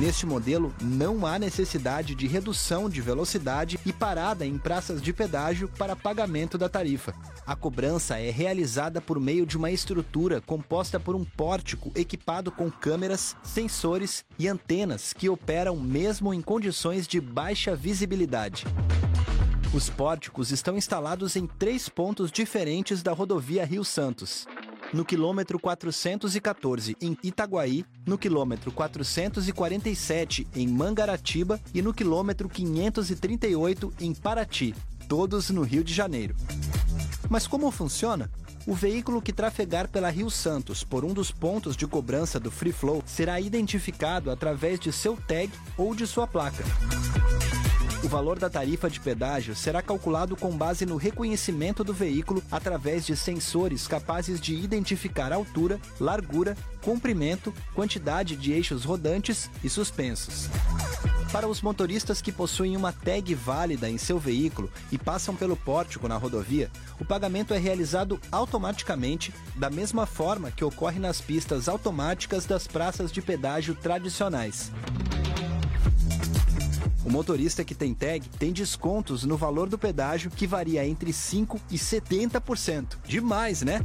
[0.00, 5.68] Neste modelo, não há necessidade de redução de velocidade e parada em praças de pedágio
[5.76, 7.14] para pagamento da tarifa.
[7.46, 12.70] A cobrança é realizada por meio de uma estrutura composta por um pórtico equipado com
[12.70, 18.64] câmeras, sensores e antenas que operam mesmo em condições de baixa visibilidade.
[19.74, 24.46] Os pórticos estão instalados em três pontos diferentes da rodovia Rio Santos
[24.92, 34.14] no quilômetro 414 em Itaguaí, no quilômetro 447 em Mangaratiba e no quilômetro 538 em
[34.14, 34.74] Paraty,
[35.08, 36.34] todos no Rio de Janeiro.
[37.28, 38.30] Mas como funciona?
[38.66, 42.72] O veículo que trafegar pela Rio Santos por um dos pontos de cobrança do Free
[42.72, 46.62] Flow será identificado através de seu tag ou de sua placa.
[48.10, 53.16] Valor da tarifa de pedágio será calculado com base no reconhecimento do veículo através de
[53.16, 60.48] sensores capazes de identificar altura, largura, comprimento, quantidade de eixos rodantes e suspensos.
[61.30, 66.08] Para os motoristas que possuem uma tag válida em seu veículo e passam pelo pórtico
[66.08, 66.68] na rodovia,
[66.98, 73.12] o pagamento é realizado automaticamente, da mesma forma que ocorre nas pistas automáticas das praças
[73.12, 74.72] de pedágio tradicionais.
[77.04, 81.58] O motorista que tem tag tem descontos no valor do pedágio que varia entre 5%
[81.70, 82.98] e 70%.
[83.06, 83.80] Demais, né?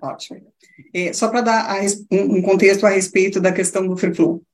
[0.00, 0.46] Ótimo.
[0.94, 1.80] É, só para dar a,
[2.12, 4.44] um, contexto a respeito da questão do Free Flow.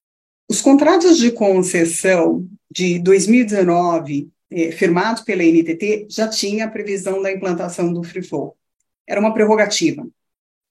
[0.49, 7.31] Os contratos de concessão de 2019, é, firmados pela NTT, já tinha a previsão da
[7.31, 8.57] implantação do Free Flow.
[9.07, 10.07] Era uma prerrogativa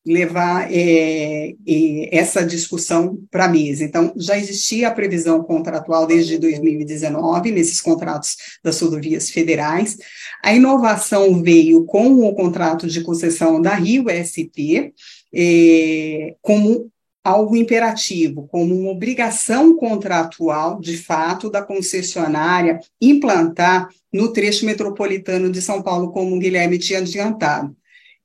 [0.05, 3.83] levar é, é, essa discussão para a mesa.
[3.83, 9.97] Então, já existia a previsão contratual desde 2019, nesses contratos das rodovias federais.
[10.43, 14.91] A inovação veio com o contrato de concessão da Rio SP,
[15.33, 16.89] é, como
[17.23, 25.61] algo imperativo, como uma obrigação contratual, de fato, da concessionária implantar no trecho metropolitano de
[25.61, 27.75] São Paulo, como o Guilherme tinha adiantado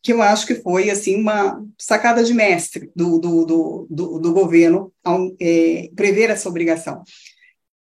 [0.07, 4.33] que eu acho que foi assim uma sacada de mestre do, do, do, do, do
[4.33, 7.03] governo ao é, prever essa obrigação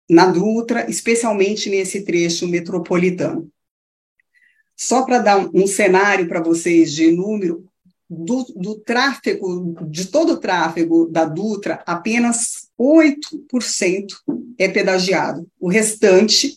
[0.08, 3.50] na Dutra, especialmente nesse trecho metropolitano.
[4.76, 7.64] Só para dar um, cenário para vocês de número,
[8.08, 14.12] do, do, tráfego, de todo o tráfego da Dutra, apenas 8%
[14.58, 15.44] é pedagiado.
[15.58, 16.56] O restante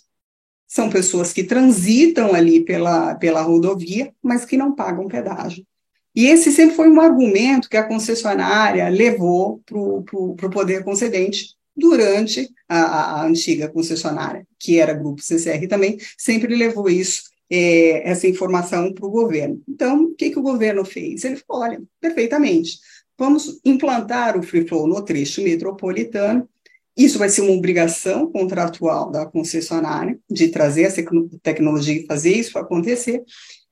[0.75, 5.65] são pessoas que transitam ali pela, pela rodovia, mas que não pagam pedágio.
[6.13, 12.49] E esse sempre foi um argumento que a concessionária levou para o poder concedente durante
[12.67, 18.93] a, a, antiga concessionária, que era Grupo CCR também, sempre levou isso, é, essa informação
[18.93, 19.61] para o governo.
[19.69, 21.23] Então, o que, que o governo fez?
[21.23, 22.79] Ele falou: olha, perfeitamente,
[23.17, 26.49] vamos implantar o Free Flow no trecho metropolitano,
[26.95, 31.03] isso vai ser uma obrigação contratual da concessionária de trazer essa
[31.41, 33.23] tecnologia e fazer isso acontecer,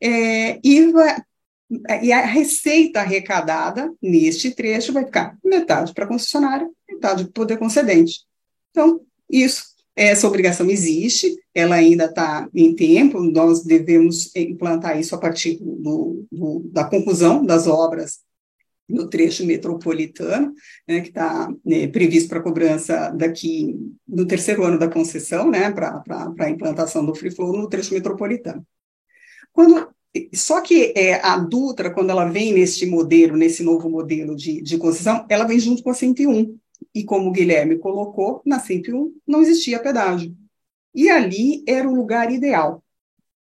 [0.01, 1.21] é, e, vai,
[2.01, 7.33] e a receita arrecadada neste trecho vai ficar metade para a concessionária, metade para o
[7.33, 8.21] poder concedente.
[8.71, 9.63] Então, isso,
[9.95, 16.25] essa obrigação existe, ela ainda está em tempo, nós devemos implantar isso a partir do,
[16.31, 18.19] do, da conclusão das obras
[18.87, 20.53] no trecho metropolitano,
[20.87, 23.75] né, que está né, previsto para cobrança daqui
[24.07, 26.03] no terceiro ano da concessão, né, para
[26.39, 28.65] a implantação do Free Flow no trecho metropolitano.
[29.51, 29.87] Quando,
[30.33, 34.77] só que é, a Dutra, quando ela vem neste modelo, nesse novo modelo de, de
[34.77, 36.57] concessão, ela vem junto com a 101.
[36.93, 40.35] E como o Guilherme colocou, na 101 não existia pedágio.
[40.93, 42.83] E ali era o lugar ideal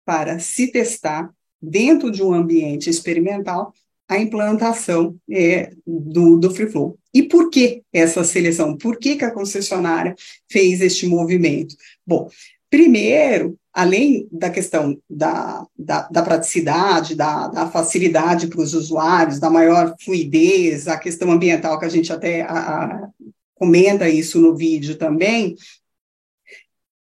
[0.04, 3.72] para se testar dentro de um ambiente experimental
[4.12, 6.98] a implantação é, do, do Free Flow.
[7.14, 8.76] E por que essa seleção?
[8.76, 10.14] Por que, que a concessionária
[10.50, 11.74] fez este movimento?
[12.06, 12.28] Bom,
[12.70, 19.50] primeiro, além da questão da, da, da praticidade, da, da facilidade para os usuários, da
[19.50, 23.08] maior fluidez, a questão ambiental, que a gente até a, a,
[23.54, 25.56] comenta isso no vídeo também,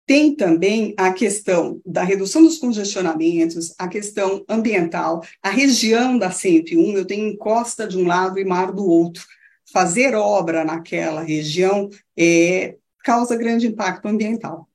[0.06, 6.96] tem também a questão da redução dos congestionamentos, a questão ambiental, a região da 101,
[6.96, 9.26] eu tenho encosta de um lado e mar do outro.
[9.72, 14.70] Fazer obra naquela região é, causa grande impacto ambiental.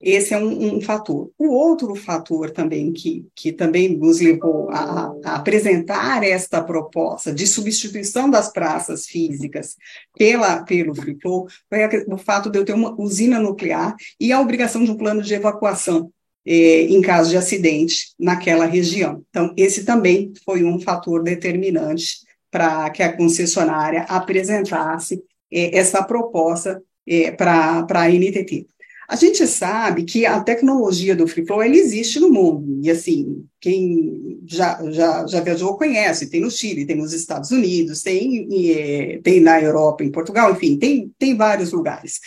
[0.00, 1.30] Esse é um, um, fator.
[1.38, 7.46] O outro fator também que, que também nos levou a, a, apresentar esta proposta de
[7.46, 9.74] substituição das praças físicas
[10.16, 14.84] pela, pelo flow foi o fato de eu ter uma usina nuclear e a obrigação
[14.84, 16.12] de um plano de evacuação
[16.44, 19.24] eh, em caso de acidente naquela região.
[19.30, 22.18] Então, esse também foi um fator determinante
[22.50, 28.66] para que a concessionária apresentasse é, essa proposta é, para a NTT.
[29.08, 33.44] A gente sabe que a tecnologia do free flow ela existe no mundo, e assim,
[33.60, 39.20] quem já, já, já viajou conhece, tem no Chile, tem nos Estados Unidos, tem, é,
[39.22, 42.20] tem na Europa, em Portugal, enfim, tem, tem vários lugares.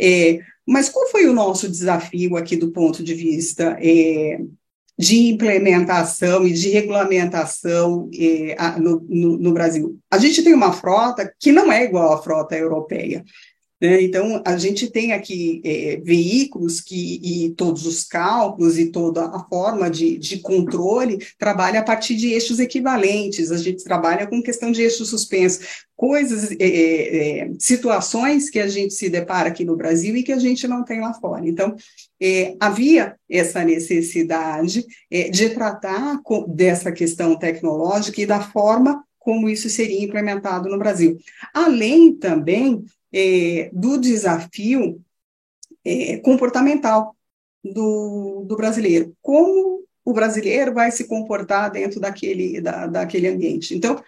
[0.00, 4.40] É, mas qual foi o nosso desafio aqui do ponto de vista é,
[4.98, 9.98] de implementação e de regulamentação é, no, no, no Brasil?
[10.10, 13.24] A gente tem uma frota que não é igual à frota europeia.
[13.80, 14.02] Né?
[14.02, 19.44] Então, a gente tem aqui é, veículos que, e todos os cálculos e toda a
[19.48, 24.70] forma de, de controle trabalha a partir de eixos equivalentes, a gente trabalha com questão
[24.70, 25.60] de eixo suspenso,
[25.96, 30.32] coisas, é, é, é, situações que a gente se depara aqui no Brasil e que
[30.32, 31.46] a gente não tem lá fora.
[31.46, 31.74] Então,
[32.20, 39.48] é, havia essa necessidade é, de tratar com, dessa questão tecnológica e da forma como
[39.48, 41.16] isso seria implementado no Brasil.
[41.54, 42.84] Além também
[43.14, 45.00] é, do desafio
[45.84, 47.14] é, comportamental
[47.62, 49.14] do, do brasileiro.
[49.22, 53.74] Como o brasileiro vai se comportar dentro daquele, da, daquele ambiente.
[53.74, 54.02] Então, o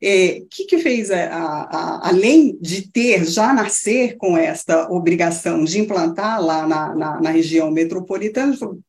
[0.00, 5.80] é, que, que fez, a, a, além de ter, já nascer com esta obrigação de
[5.80, 8.80] implantar lá na, na, na região metropolitana, falou,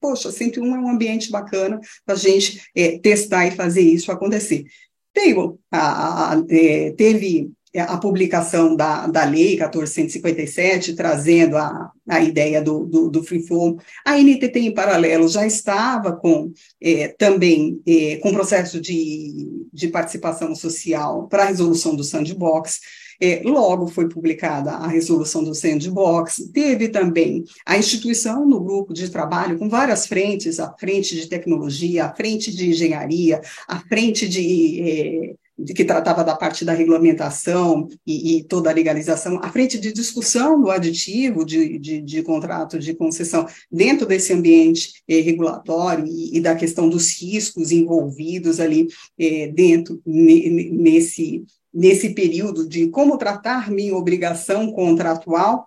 [0.00, 4.64] poxa, 101 é um ambiente bacana para a gente é, testar e fazer isso acontecer.
[5.12, 5.34] Tem,
[5.70, 7.50] a, a, é, teve
[7.80, 13.78] a publicação da, da lei 1457, trazendo a, a ideia do, do, do free flow.
[14.04, 20.54] A NTT, em paralelo, já estava com é, também é, com processo de, de participação
[20.54, 22.80] social para a resolução do sandbox.
[23.20, 29.08] É, logo foi publicada a resolução do sandbox, teve também a instituição no grupo de
[29.08, 34.80] trabalho com várias frentes, a frente de tecnologia, a frente de engenharia, a frente de
[34.80, 35.34] é,
[35.74, 40.60] que tratava da parte da regulamentação e, e, toda a legalização, à frente de discussão
[40.60, 46.40] do aditivo de, de, de contrato de concessão dentro desse ambiente eh, regulatório e, e,
[46.40, 48.88] da questão dos riscos envolvidos ali
[49.18, 55.66] eh, dentro, nesse, nesse período de como tratar minha obrigação contratual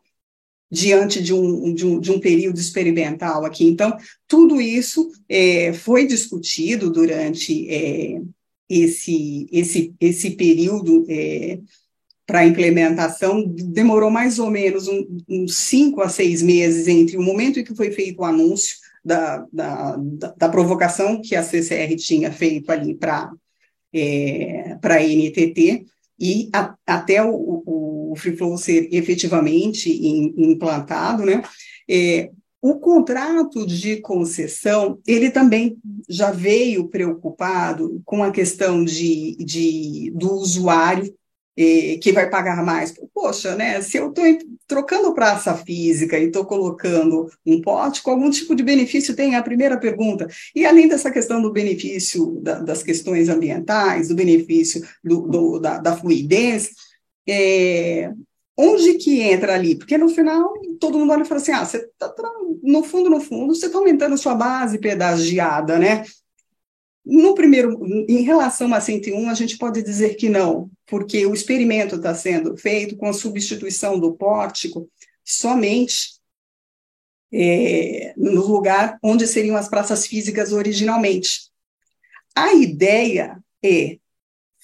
[0.69, 3.65] diante de um, de um, de um período experimental aqui.
[3.65, 3.95] Então,
[4.27, 7.67] tudo isso eh, foi discutido durante
[8.69, 11.59] esse, esse, esse período é,
[12.25, 17.59] para implementação demorou mais ou menos um, uns cinco a seis meses entre o momento
[17.59, 19.97] em que foi feito o anúncio da, da,
[20.35, 23.31] da provocação que a CCR tinha feito ali para
[23.93, 25.85] é, a NTT
[26.19, 31.43] e a, até o, o, o Free Flow ser efetivamente in, implantado, né?
[31.87, 32.31] É,
[32.67, 35.77] o contrato de concessão, ele também
[36.09, 41.13] já veio preocupado com a questão de, de do usuário
[41.55, 42.91] eh, que vai pagar mais.
[43.13, 43.79] Poxa, né?
[43.83, 44.25] Se eu estou
[44.65, 49.43] trocando praça física e estou colocando um pote, com algum tipo de benefício tem a
[49.43, 50.27] primeira pergunta.
[50.55, 55.77] E além dessa questão do benefício da, das questões ambientais, do benefício do, do, da,
[55.77, 56.71] da fluidez,
[57.29, 58.11] é,
[58.57, 59.75] onde que entra ali?
[59.75, 62.13] Porque no final todo mundo olha e fala assim: ah, você tá,
[62.63, 66.03] no fundo, no fundo, você está aumentando a sua base pedagiada, né?
[67.05, 67.79] No primeiro,
[68.09, 72.57] em relação a 101, a gente pode dizer que não, porque o experimento está sendo
[72.57, 74.89] feito com a substituição do pórtico
[75.23, 76.15] somente
[77.31, 81.51] é, no lugar onde seriam as praças físicas originalmente.
[82.35, 83.99] A ideia é,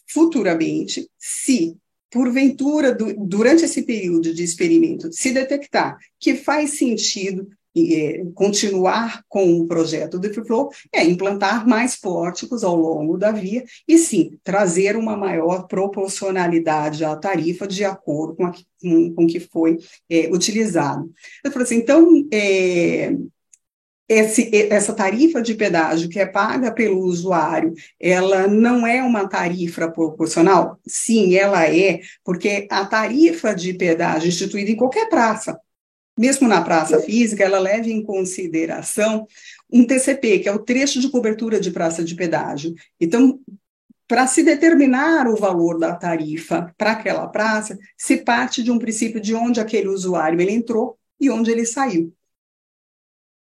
[0.07, 1.77] futuramente, se
[2.11, 7.47] porventura, durante esse período de experimento, se detectar que faz sentido
[7.77, 13.63] é, continuar com o projeto do FreeFlow, é implantar mais pórticos ao longo da via
[13.87, 18.51] e, sim, trazer uma maior proporcionalidade à tarifa de acordo com,
[19.17, 19.77] o que foi
[20.09, 21.09] é, utilizado.
[21.45, 23.15] Eu falei assim, então, é,
[24.13, 29.89] esse, essa tarifa de pedágio que é paga pelo usuário, ela não é uma tarifa
[29.89, 30.77] proporcional?
[30.85, 35.57] Sim, ela é, porque a tarifa de pedágio instituída em qualquer praça,
[36.19, 39.25] mesmo na praça física, ela leva em consideração
[39.71, 42.75] um TCP, que é o trecho de cobertura de praça de pedágio.
[42.99, 43.39] Então,
[44.09, 49.21] para se determinar o valor da tarifa para aquela praça, se parte de um princípio
[49.21, 52.13] de onde aquele usuário ele entrou e onde ele saiu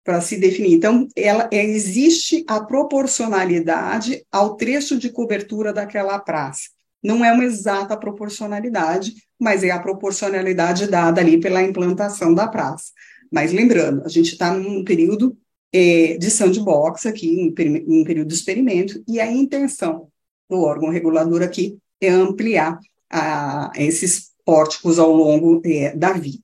[0.05, 0.75] para se definir.
[0.75, 6.69] Então, ela existe a proporcionalidade ao trecho de cobertura daquela praça.
[7.03, 12.93] Não é uma exata proporcionalidade, mas é a proporcionalidade dada ali pela implantação da praça.
[13.33, 15.37] Mas lembrando, a gente está num período
[15.73, 20.09] é, de sandbox aqui, um, um período de experimento, e a intenção
[20.49, 22.79] do órgão regulador aqui é ampliar
[23.11, 26.39] a, esses pórticos ao longo é, da via.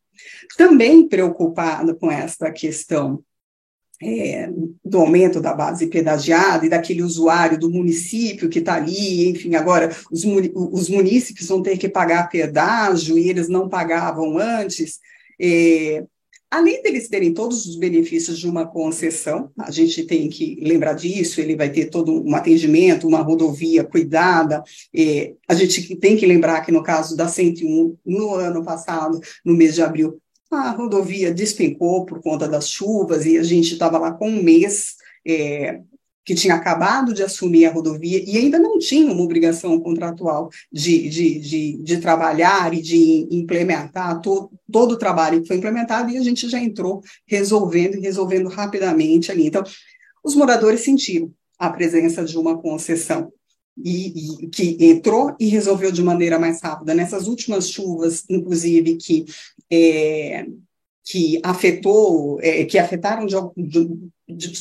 [0.56, 3.22] Também preocupado com esta questão
[4.03, 4.51] é,
[4.84, 9.94] do aumento da base pedagiada e daquele usuário do município que está ali, enfim, agora
[10.11, 14.98] os, os munícipes vão ter que pagar pedágio e eles não pagavam antes.
[15.38, 16.05] É,
[16.51, 21.40] além deles terem todos os benefícios de uma concessão, a gente tem que lembrar disso,
[21.40, 24.62] ele vai ter todo um atendimento, uma rodovia cuidada,
[24.94, 29.55] é, a gente tem que lembrar que no caso da 101, no ano passado, no
[29.55, 30.20] mês de abril,
[30.51, 34.96] a rodovia despencou por conta das chuvas e a gente estava lá com um mês
[35.26, 35.80] é,
[36.24, 41.09] que tinha acabado de assumir a rodovia e ainda não tinha uma obrigação contratual de,
[41.09, 46.18] de, de, de trabalhar e de implementar to, todo o trabalho que foi implementado e
[46.18, 49.46] a gente já entrou resolvendo e resolvendo rapidamente ali.
[49.46, 49.62] Então,
[50.22, 53.32] os moradores sentiram a presença de uma concessão
[53.76, 56.94] e, e, que entrou e resolveu de maneira mais rápida.
[56.94, 59.24] Nessas últimas chuvas, inclusive, que,
[59.70, 60.46] é,
[61.04, 63.36] que afetou, é, que afetaram de,
[64.28, 64.52] de,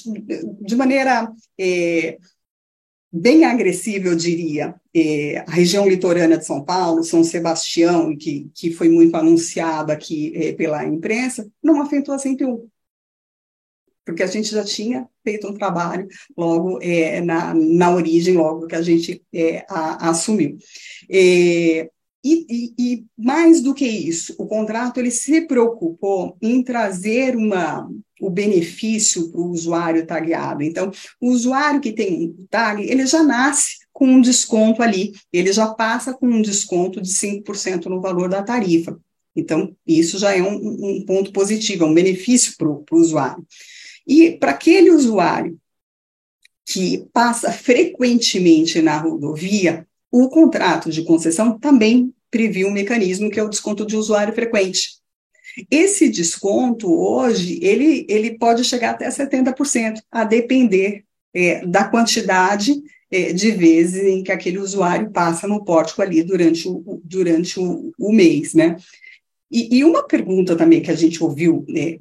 [0.62, 2.18] de maneira é,
[3.12, 8.72] bem agressiva, eu diria, é, a região litorânea de São Paulo, São Sebastião, que, que
[8.72, 12.68] foi muito anunciada aqui é, pela imprensa, não afetou a 101
[14.10, 18.76] porque a gente já tinha feito um trabalho logo é, na, na origem, logo que
[18.76, 20.58] a gente é, a, assumiu.
[21.08, 21.88] É,
[22.26, 27.88] e, e, e, mais do que isso, o contrato ele se preocupou em trazer uma,
[28.20, 30.64] o benefício para o usuário tagueado.
[30.64, 30.92] Então,
[31.22, 36.14] o usuário que tem tag, ele já nasce com um desconto ali, ele já passa
[36.14, 39.00] com um desconto de 5% no valor da tarifa.
[39.36, 43.46] Então, isso já é um, um ponto positivo, é um benefício para o usuário.
[44.10, 45.56] E para aquele usuário
[46.66, 53.44] que passa frequentemente na rodovia, o contrato de concessão também previu um mecanismo que é
[53.44, 54.98] o desconto de usuário frequente.
[55.70, 62.82] Esse desconto hoje ele, ele pode chegar até 70%, a depender é, da quantidade
[63.12, 67.92] é, de vezes em que aquele usuário passa no pórtico ali durante o, durante o,
[68.00, 68.76] o mês, né?
[69.52, 71.98] E, e, uma pergunta também que a gente ouviu né,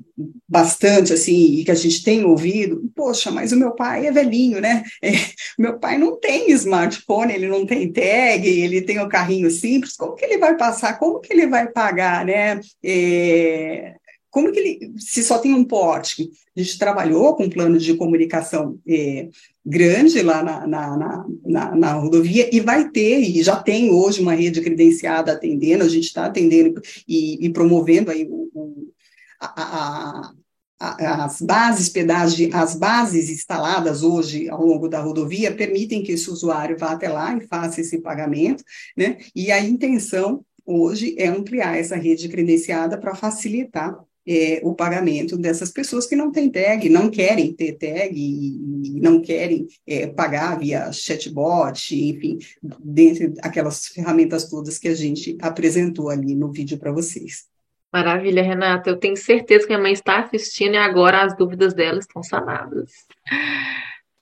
[0.47, 4.61] bastante, assim, e que a gente tem ouvido, poxa, mas o meu pai é velhinho,
[4.61, 4.85] né?
[5.03, 5.13] É,
[5.59, 9.97] meu pai não tem smartphone, ele não tem tag, ele tem o um carrinho simples,
[9.97, 10.99] como que ele vai passar?
[10.99, 12.61] Como que ele vai pagar, né?
[12.85, 13.95] É,
[14.31, 16.31] como que ele, se só tem um porte?
[16.57, 19.29] A gente trabalhou com um plano de comunicação é,
[19.69, 24.33] grande lá na, na, na, na, rodovia e vai ter, e já tem hoje uma
[24.33, 28.93] rede credenciada atendendo, a gente está atendendo e, e, promovendo aí o, o,
[29.39, 30.33] a,
[30.81, 36.31] a, as bases pedágio, as bases instaladas hoje ao longo da rodovia permitem que esse
[36.31, 38.65] usuário vá até lá e faça esse pagamento,
[38.97, 39.19] né?
[39.37, 43.99] E a intenção hoje é ampliar essa rede credenciada para facilitar
[44.29, 49.23] é, o pagamento dessas pessoas que não têm tag, não querem ter tag e, não
[49.23, 52.39] querem é, pagar via chatbot, enfim,
[52.79, 57.47] dentre aquelas ferramentas todas que a gente apresentou ali no vídeo para vocês.
[57.91, 58.91] Maravilha, Renata.
[58.91, 62.93] Eu tenho certeza que a mãe está assistindo e agora as dúvidas dela estão sanadas.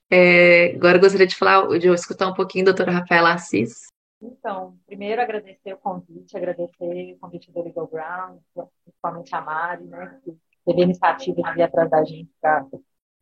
[0.08, 3.85] É, agora eu gostaria de falar, de escutar um pouquinho doutora Rafaela Assis.
[4.20, 8.38] Então, primeiro agradecer o convite, agradecer o convite do Legal Ground,
[8.84, 12.66] principalmente a Mari, né, que teve a iniciativa de vir atrás da gente para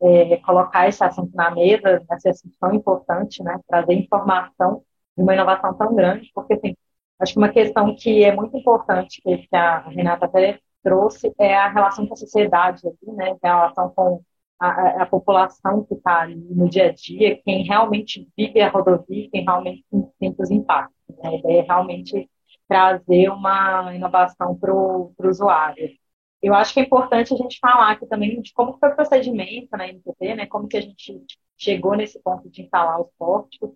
[0.02, 4.84] é, colocar esse assunto na mesa, esse assunto tão importante, né, trazer informação
[5.16, 6.76] de uma inovação tão grande, porque, assim,
[7.18, 11.68] acho que uma questão que é muito importante, que a Renata até trouxe, é a
[11.68, 14.22] relação com a sociedade, né, relação com
[14.68, 19.28] a, a população que está ali no dia a dia, quem realmente vive a rodovia,
[19.30, 19.84] quem realmente
[20.18, 20.94] sente os impactos.
[21.22, 21.40] Né?
[21.44, 22.30] É realmente
[22.68, 25.90] trazer uma inovação para o usuário.
[26.42, 29.68] Eu acho que é importante a gente falar aqui também de como foi o procedimento
[29.72, 30.46] na NTT, né?
[30.46, 31.22] como que a gente
[31.56, 33.70] chegou nesse ponto de instalar os pórticos.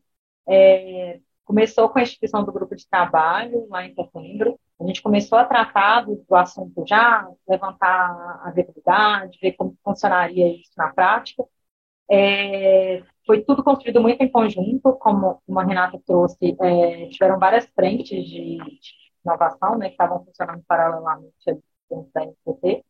[0.47, 5.39] É, começou com a instituição do grupo de trabalho, lá em setembro, a gente começou
[5.39, 11.45] a tratar do, do assunto já, levantar a viabilidade, ver como funcionaria isso na prática.
[12.11, 18.24] É, foi tudo construído muito em conjunto, como, a Renata trouxe, é, tiveram várias frentes
[18.26, 18.81] de, de,
[19.24, 21.35] inovação, né, que estavam funcionando paralelamente
[21.91, 22.85] dentro da NCT.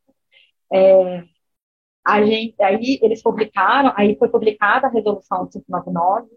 [0.73, 1.25] É,
[2.05, 6.29] a gente, aí eles publicaram, aí foi publicada a resolução 599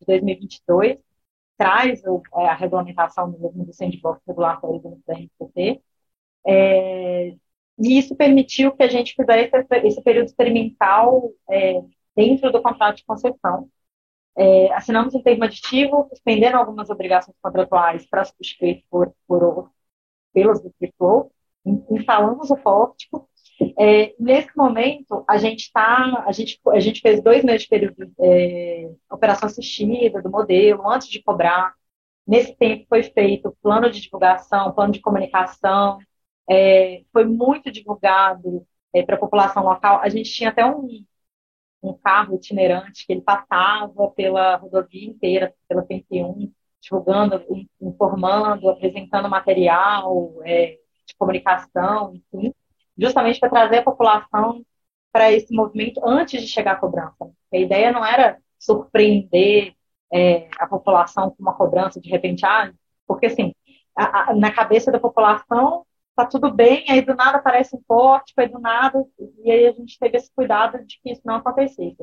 [0.00, 0.98] de 2022,
[1.60, 5.82] traz é, a regulamentação mesmo do sandbox regulatório do NPT,
[6.46, 7.36] é,
[7.78, 9.50] e isso permitiu que a gente fizesse
[9.84, 11.82] esse, período experimental é,
[12.16, 13.68] dentro do contrato de concessão.
[14.36, 19.70] É, assinamos um termo aditivo, suspendendo algumas obrigações contratuais para substituir por, por,
[20.32, 20.72] pelos do
[21.90, 23.28] instalamos o pórtico.
[23.78, 28.10] É, nesse momento, a gente está, a gente, a gente fez dois meses de período
[28.18, 31.74] é, operação assistida do modelo, antes de cobrar.
[32.26, 35.98] Nesse tempo foi feito plano de divulgação, plano de comunicação,
[36.48, 40.00] é, foi muito divulgado é, para a população local.
[40.02, 41.04] A gente tinha até um,
[41.82, 47.44] um carro itinerante que ele passava pela rodovia inteira, pela 101, divulgando,
[47.80, 52.54] informando, apresentando material é, de comunicação, enfim,
[53.00, 54.64] justamente para trazer a população
[55.12, 57.30] para esse movimento antes de chegar à cobrança.
[57.52, 59.74] A ideia não era surpreender
[60.12, 62.72] é, a população com uma cobrança de repente, ah,
[63.06, 63.54] porque assim,
[63.96, 68.34] a, a, na cabeça da população tá tudo bem, aí do nada aparece um corte,
[68.36, 69.04] aí do nada,
[69.44, 71.96] e aí a gente teve esse cuidado de que isso não acontecesse.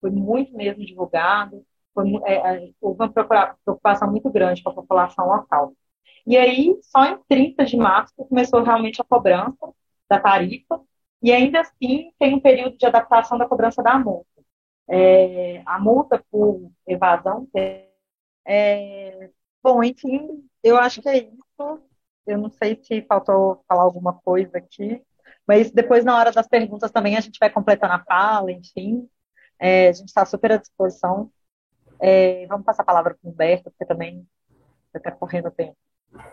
[0.00, 1.64] Foi muito mesmo divulgado,
[1.94, 5.74] foi, é, é, houve uma preocupação muito grande com a população local.
[6.26, 9.72] E aí, só em 30 de março começou realmente a cobrança
[10.10, 10.80] da tarifa,
[11.22, 14.26] e ainda assim tem um período de adaptação da cobrança da multa.
[14.88, 17.48] É, a multa por evasão.
[18.44, 19.30] É,
[19.62, 21.82] bom, enfim, eu acho que é isso.
[22.26, 25.02] Eu não sei se faltou falar alguma coisa aqui,
[25.46, 29.08] mas depois, na hora das perguntas, também a gente vai completando a fala, enfim.
[29.58, 31.30] É, a gente está super à disposição.
[32.00, 34.26] É, vamos passar a palavra para o Humberto, porque também
[34.94, 35.76] está correndo o tempo.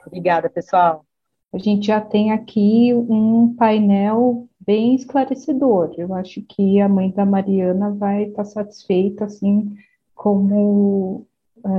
[0.06, 1.06] Obrigada, pessoal.
[1.54, 5.94] A gente já tem aqui um painel bem esclarecedor.
[5.98, 9.76] Eu acho que a mãe da Mariana vai estar tá satisfeita, assim,
[10.14, 11.26] como
[11.66, 11.70] é,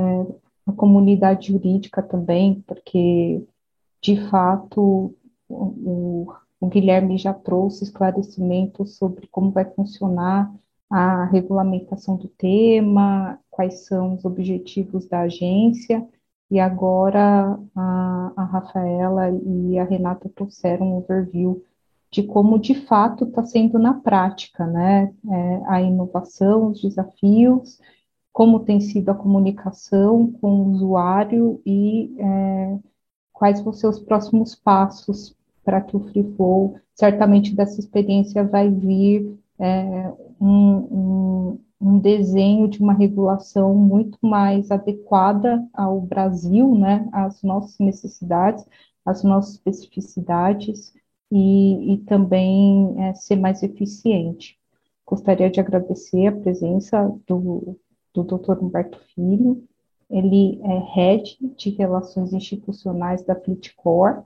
[0.66, 3.42] a comunidade jurídica também, porque
[4.00, 5.14] de fato,
[5.48, 10.52] o, o Guilherme já trouxe esclarecimentos sobre como vai funcionar
[10.90, 16.06] a regulamentação do tema, quais são os objetivos da agência,
[16.50, 21.62] e agora a, a Rafaela e a Renata trouxeram um overview
[22.10, 25.12] de como de fato está sendo na prática, né?
[25.28, 27.78] É, a inovação, os desafios,
[28.32, 32.78] como tem sido a comunicação com o usuário e é,
[33.32, 38.70] quais vão ser os próximos passos para que o Free Flow, certamente dessa experiência vai
[38.70, 47.08] vir é, um, um, um, desenho de uma regulação muito mais adequada ao Brasil, né,
[47.12, 48.64] às nossas necessidades,
[49.04, 50.92] às nossas especificidades
[51.30, 54.58] e, e também é, ser mais eficiente.
[55.06, 57.78] Gostaria de agradecer a presença do,
[58.12, 58.62] do Dr.
[58.62, 59.62] Humberto Filho,
[60.10, 64.22] ele é head de relações institucionais da Flitcore,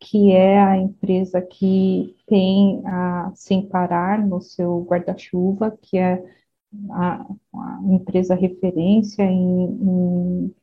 [0.00, 6.24] que é a empresa que tem a Sem Parar no seu guarda-chuva, que é
[6.90, 10.54] a, a, empresa referência em, em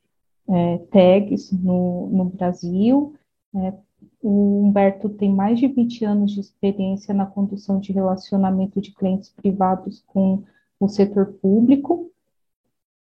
[0.50, 3.16] é, tags no, no Brasil.
[3.56, 3.74] É,
[4.22, 9.30] o Humberto tem mais de 20 anos de experiência na condução de relacionamento de clientes
[9.30, 10.44] privados com
[10.80, 12.12] o setor público,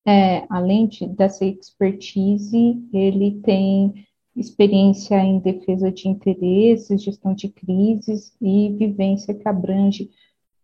[0.06, 8.36] é, além de, dessa expertise, ele tem experiência em defesa de interesses, gestão de crises
[8.42, 10.10] e vivência que abrange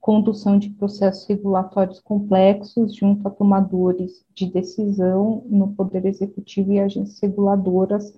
[0.08, 7.20] condução de processos regulatórios complexos junto a tomadores de decisão no Poder Executivo e agências
[7.20, 8.18] reguladoras,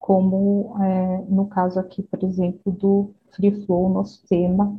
[0.00, 4.76] como é, no caso aqui, por exemplo, do Free Flow, nosso tema.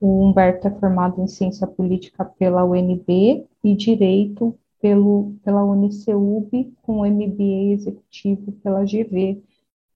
[0.00, 7.04] O Humberto é formado em Ciência Política pela UNB e Direito pelo, pela Uniceub, com
[7.04, 9.42] MBA executivo pela GV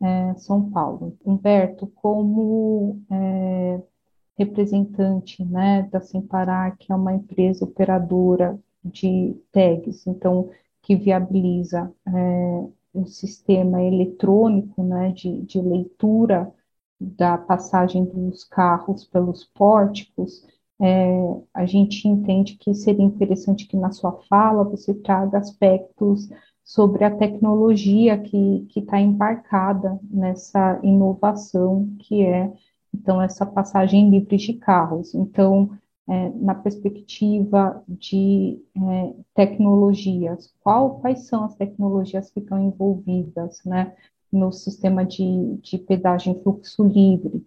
[0.01, 1.17] é, São Paulo.
[1.25, 3.81] Humberto, como é,
[4.39, 10.51] representante né, da Semparar, que é uma empresa operadora de tags, então,
[10.83, 12.11] que viabiliza é,
[12.95, 16.53] um sistema eletrônico né, de, de leitura
[17.01, 20.47] da passagem dos carros pelos pórticos,
[20.81, 26.29] é, a gente entende que seria interessante que na sua fala você traga aspectos
[26.65, 32.53] sobre a tecnologia que está embarcada nessa inovação que é,
[32.95, 35.15] então, essa passagem livre de carros.
[35.15, 35.71] Então,
[36.09, 43.95] é, na perspectiva de é, tecnologias, qual, quais são as tecnologias que estão envolvidas né,
[44.31, 47.45] no sistema de, de pedágio em fluxo livre?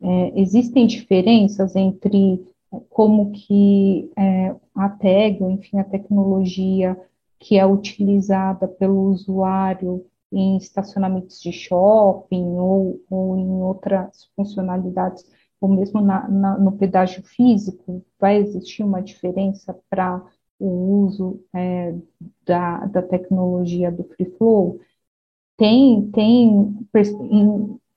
[0.00, 2.44] É, existem diferenças entre
[2.88, 6.96] como que é, a tag, ou enfim, a tecnologia
[7.38, 15.24] que é utilizada pelo usuário em estacionamentos de shopping ou, ou em outras funcionalidades,
[15.60, 20.24] ou mesmo na, na, no pedágio físico, vai existir uma diferença para
[20.58, 21.94] o uso é,
[22.44, 24.80] da, da tecnologia do Free Flow,
[25.56, 26.78] tem, tem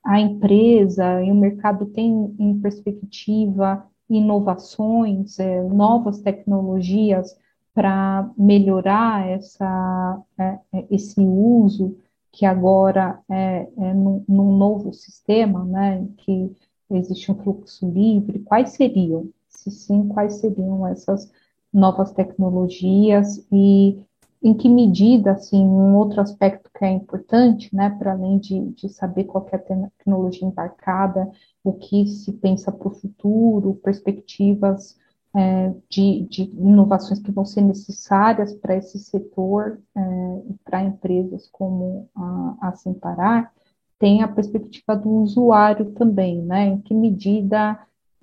[0.04, 7.34] a empresa e o mercado tem em perspectiva inovações, é, novas tecnologias
[7.72, 11.96] para melhorar essa, é, é, esse uso
[12.34, 16.52] que agora é, é num, num, novo sistema, né, que
[16.90, 19.30] existe um fluxo livre, quais seriam?
[19.48, 21.30] Se sim, quais seriam essas
[21.72, 24.00] novas tecnologias e
[24.42, 28.88] em que medida, assim, um outro aspecto que é importante, né, para além de, de
[28.88, 31.30] saber qual é a tecnologia embarcada,
[31.62, 34.98] o que se pensa para o futuro, perspectivas
[35.34, 40.00] é, de, de, inovações que vão ser necessárias para esse setor é,
[40.64, 43.52] para empresas como a, a Semparar,
[43.98, 46.66] tem a perspectiva do usuário também, né?
[46.66, 47.78] Em que medida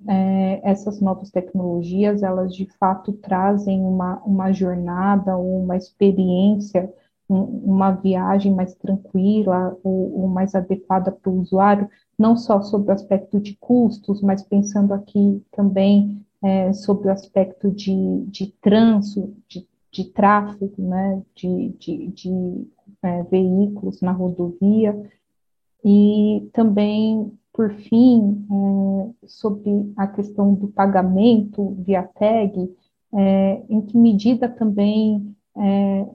[0.08, 6.92] é, essas novas tecnologias, elas de fato trazem uma, uma jornada ou uma experiência,
[7.28, 11.88] um, uma viagem mais tranquila ou, ou mais adequada para o usuário,
[12.18, 17.70] não só sobre o aspecto de custos, mas pensando aqui também é, sobre o aspecto
[17.70, 22.66] de, de trânsito, de, de tráfego, né, de, de, de
[23.02, 25.10] é, veículos na rodovia,
[25.84, 32.74] e também por fim, é, sobre a questão do pagamento via tag,
[33.14, 36.06] é, em que medida também é,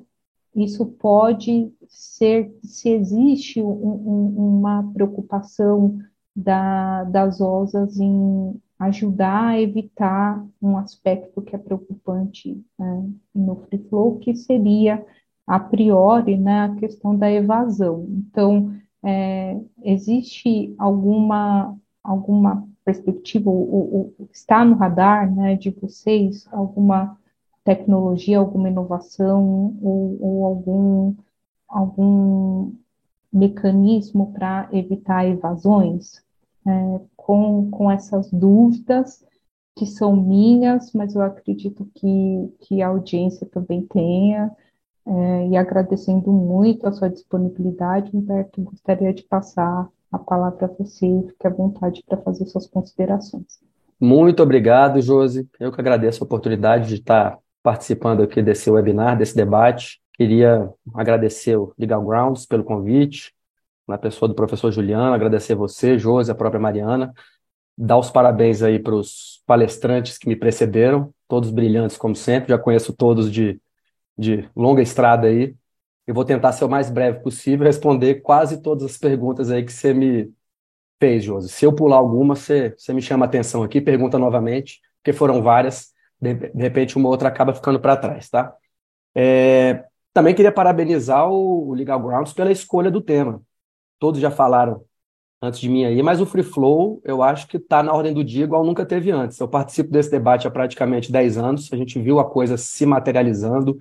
[0.56, 6.00] isso pode ser, se existe um, um, uma preocupação
[6.36, 13.80] da, das OSAs em ajudar a evitar um aspecto que é preocupante né, no free
[13.90, 15.04] flow, que seria,
[15.46, 18.06] a priori, né, a questão da evasão.
[18.10, 18.74] Então,
[19.04, 27.18] é, existe alguma, alguma perspectiva, ou, ou, está no radar né, de vocês alguma
[27.64, 31.16] tecnologia, alguma inovação ou, ou algum,
[31.68, 32.74] algum
[33.34, 36.24] mecanismo para evitar evasões?
[36.68, 39.24] É, com, com essas dúvidas
[39.78, 44.52] que são minhas, mas eu acredito que, que a audiência também tenha,
[45.06, 51.08] é, e agradecendo muito a sua disponibilidade, Humberto, gostaria de passar a palavra a você,
[51.28, 53.60] fique à vontade para fazer suas considerações.
[54.00, 55.48] Muito obrigado, Josi.
[55.60, 60.00] Eu que agradeço a oportunidade de estar participando aqui desse webinar, desse debate.
[60.14, 63.34] Queria agradecer o Legal Grounds pelo convite,
[63.88, 67.14] na pessoa do professor Juliano, agradecer você, Josi, a própria Mariana,
[67.78, 72.58] dar os parabéns aí para os palestrantes que me precederam, todos brilhantes como sempre, já
[72.58, 73.60] conheço todos de
[74.18, 75.56] de longa estrada aí.
[76.06, 79.72] Eu vou tentar ser o mais breve possível responder quase todas as perguntas aí que
[79.72, 80.32] você me
[81.00, 81.50] fez, Josi.
[81.50, 85.42] Se eu pular alguma, você, você me chama a atenção aqui, pergunta novamente, porque foram
[85.42, 88.56] várias, de, de repente uma outra acaba ficando para trás, tá?
[89.14, 93.42] É, também queria parabenizar o Legal Grounds pela escolha do tema.
[94.00, 94.84] Todos já falaram
[95.42, 98.24] antes de mim aí, mas o Free Flow eu acho que está na ordem do
[98.24, 99.40] dia igual nunca teve antes.
[99.40, 103.78] Eu participo desse debate há praticamente 10 anos, a gente viu a coisa se materializando,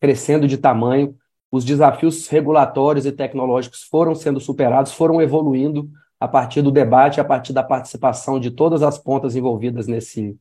[0.00, 1.16] crescendo de tamanho,
[1.50, 7.24] os desafios regulatórios e tecnológicos foram sendo superados, foram evoluindo a partir do debate, a
[7.24, 10.38] partir da participação de todas as pontas envolvidas nesse,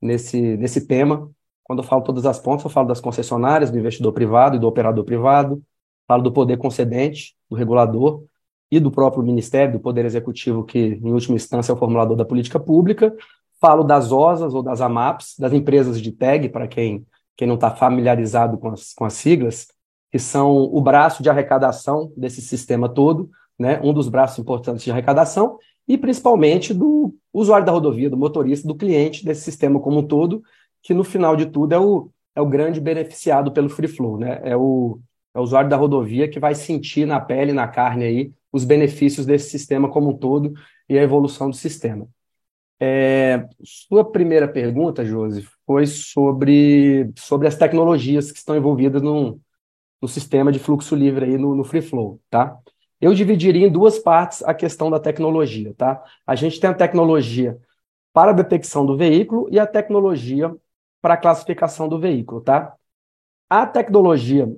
[0.00, 1.30] nesse, nesse tema.
[1.62, 4.66] Quando eu falo todas as pontas, eu falo das concessionárias, do investidor privado e do
[4.66, 5.62] operador privado,
[6.08, 8.24] falo do poder concedente, do regulador
[8.70, 12.24] e do próprio Ministério, do Poder Executivo, que, em última instância, é o formulador da
[12.24, 13.14] política pública.
[13.60, 17.04] Falo das OSAs ou das AMAPs, das empresas de tag, para quem
[17.40, 19.68] quem não está familiarizado com as, com as siglas,
[20.12, 24.90] que são o braço de arrecadação desse sistema todo, né, um dos braços importantes de
[24.90, 25.58] arrecadação,
[25.88, 30.42] e principalmente do usuário da rodovia, do motorista, do cliente desse sistema como um todo,
[30.82, 34.38] que no final de tudo é o, é o grande beneficiado pelo free flow, né?
[34.44, 35.00] É o,
[35.34, 39.26] é o usuário da rodovia que vai sentir na pele, na carne aí, os benefícios
[39.26, 40.52] desse sistema como um todo
[40.88, 42.08] e a evolução do sistema.
[42.82, 49.38] É, sua primeira pergunta, Josi, foi sobre, sobre as tecnologias que estão envolvidas no,
[50.00, 52.58] no sistema de fluxo livre aí no, no Free Flow, tá?
[53.00, 56.02] Eu dividiria em duas partes a questão da tecnologia, tá?
[56.26, 57.58] A gente tem a tecnologia
[58.12, 60.54] para a detecção do veículo e a tecnologia
[61.00, 62.74] para a classificação do veículo, tá?
[63.48, 64.48] A tecnologia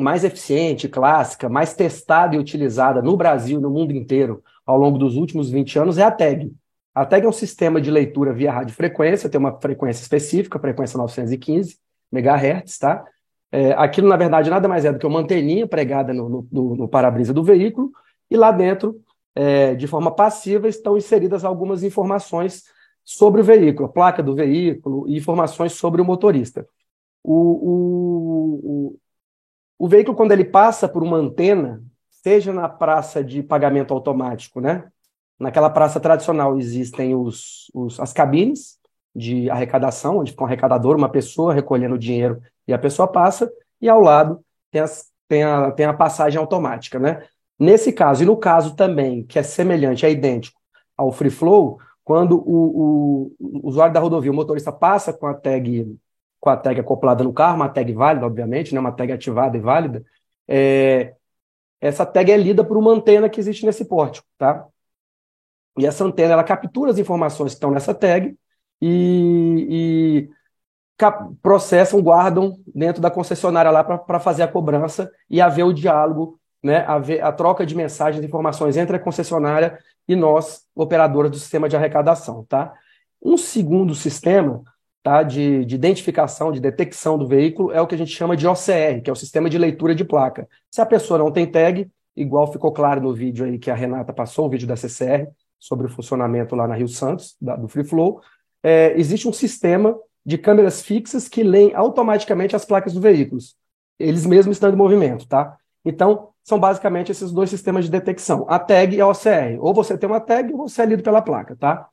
[0.00, 4.98] mais eficiente, clássica, mais testada e utilizada no Brasil e no mundo inteiro ao longo
[4.98, 6.52] dos últimos 20 anos é a TAG,
[6.94, 11.78] a TAG é um sistema de leitura via radiofrequência, tem uma frequência específica, frequência 915
[12.12, 13.04] MHz, tá?
[13.52, 16.88] É, aquilo, na verdade, nada mais é do que uma anteninha pregada no, no, no
[16.88, 17.90] para-brisa do veículo,
[18.30, 19.00] e lá dentro,
[19.34, 22.64] é, de forma passiva, estão inseridas algumas informações
[23.04, 26.66] sobre o veículo, a placa do veículo e informações sobre o motorista.
[27.22, 28.98] O, o,
[29.80, 34.90] o, veículo, quando ele passa por uma antena, seja na praça de pagamento automático, né?
[35.38, 38.78] Naquela praça tradicional existem os, os, as cabines
[39.16, 43.50] de arrecadação, onde fica um arrecadador, uma pessoa recolhendo o dinheiro e a pessoa passa,
[43.80, 47.26] e ao lado tem, as, tem, a, tem a passagem automática, né?
[47.58, 50.60] Nesse caso, e no caso também, que é semelhante, é idêntico
[50.94, 55.32] ao free flow, quando o, o, o usuário da rodovia, o motorista passa com a
[55.32, 55.96] tag
[56.40, 59.60] com a tag acoplada no carro, uma tag válida, obviamente, né, uma tag ativada e
[59.60, 60.04] válida,
[60.48, 61.14] é,
[61.80, 64.66] essa tag é lida por uma antena que existe nesse pórtico, tá?
[65.78, 68.36] E essa antena, ela captura as informações que estão nessa tag
[68.80, 70.30] e, e
[71.42, 76.84] processam, guardam dentro da concessionária lá para fazer a cobrança e haver o diálogo, né,
[76.86, 81.68] haver a troca de mensagens e informações entre a concessionária e nós, operadores do sistema
[81.68, 82.74] de arrecadação, tá?
[83.22, 84.62] Um segundo sistema
[85.02, 88.46] tá, de, de, identificação, de detecção do veículo, é o que a gente chama de
[88.46, 90.48] OCR, que é o sistema de leitura de placa.
[90.70, 94.12] Se a pessoa não tem tag, igual ficou claro no vídeo aí que a Renata
[94.12, 95.28] passou, o vídeo da CCR,
[95.58, 98.20] sobre o funcionamento lá na Rio Santos, da, do Free Flow,
[98.62, 103.56] é, existe um sistema de câmeras fixas que leem automaticamente as placas dos veículos,
[103.98, 105.56] eles mesmos estando em movimento, tá?
[105.84, 109.58] Então, são basicamente esses dois sistemas de detecção, a tag e a OCR.
[109.60, 111.88] Ou você tem uma tag ou você é lido pela placa, tá?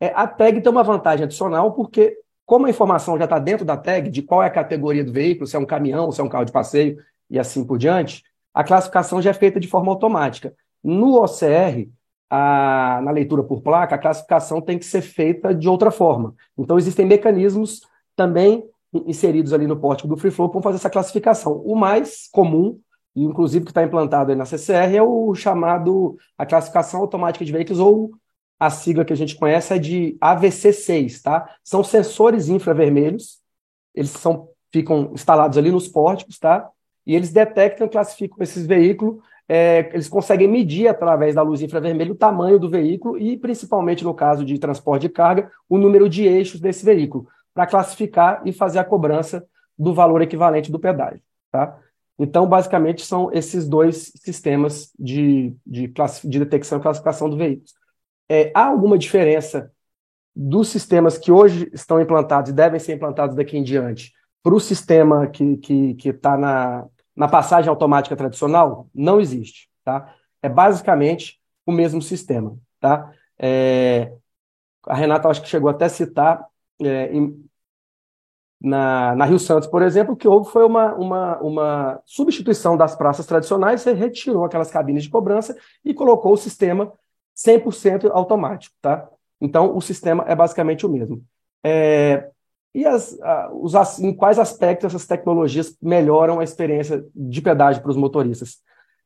[0.00, 2.16] É, a tag tem uma vantagem adicional porque
[2.48, 5.46] como a informação já está dentro da tag de qual é a categoria do veículo,
[5.46, 6.96] se é um caminhão, se é um carro de passeio
[7.28, 8.24] e assim por diante,
[8.54, 10.54] a classificação já é feita de forma automática.
[10.82, 11.86] No OCR,
[12.30, 16.34] a, na leitura por placa, a classificação tem que ser feita de outra forma.
[16.56, 17.82] Então, existem mecanismos
[18.16, 21.60] também inseridos ali no pórtico do Free Flow para fazer essa classificação.
[21.66, 22.80] O mais comum,
[23.14, 27.52] e inclusive que está implantado aí na CCR, é o chamado a classificação automática de
[27.52, 28.12] veículos ou
[28.58, 31.48] a sigla que a gente conhece é de AVC6, tá?
[31.62, 33.38] São sensores infravermelhos,
[33.94, 36.68] eles são, ficam instalados ali nos pórticos, tá?
[37.06, 42.16] E eles detectam classificam esses veículos, é, eles conseguem medir através da luz infravermelha o
[42.16, 46.60] tamanho do veículo e, principalmente no caso de transporte de carga, o número de eixos
[46.60, 49.46] desse veículo, para classificar e fazer a cobrança
[49.78, 51.78] do valor equivalente do pedágio, tá?
[52.18, 55.90] Então, basicamente, são esses dois sistemas de, de,
[56.24, 57.64] de detecção e classificação do veículo.
[58.28, 59.72] É, há alguma diferença
[60.34, 64.12] dos sistemas que hoje estão implantados e devem ser implantados daqui em diante
[64.42, 68.88] para o sistema que está que, que tá na, na passagem automática tradicional?
[68.94, 69.68] Não existe.
[69.84, 70.14] Tá?
[70.42, 72.56] É basicamente o mesmo sistema.
[72.78, 73.12] Tá?
[73.38, 74.12] É,
[74.86, 76.46] a Renata acho que chegou até a citar
[76.80, 77.44] é, em,
[78.60, 83.26] na, na, Rio Santos, por exemplo, que houve foi uma, uma, uma substituição das praças
[83.26, 86.92] tradicionais, você retirou aquelas cabines de cobrança e colocou o sistema
[87.38, 89.08] 100% automático, tá?
[89.40, 91.22] Então, o sistema é basicamente o mesmo.
[91.64, 92.28] É,
[92.74, 97.90] e as, a, os, em quais aspectos essas tecnologias melhoram a experiência de pedágio para
[97.90, 98.58] os motoristas?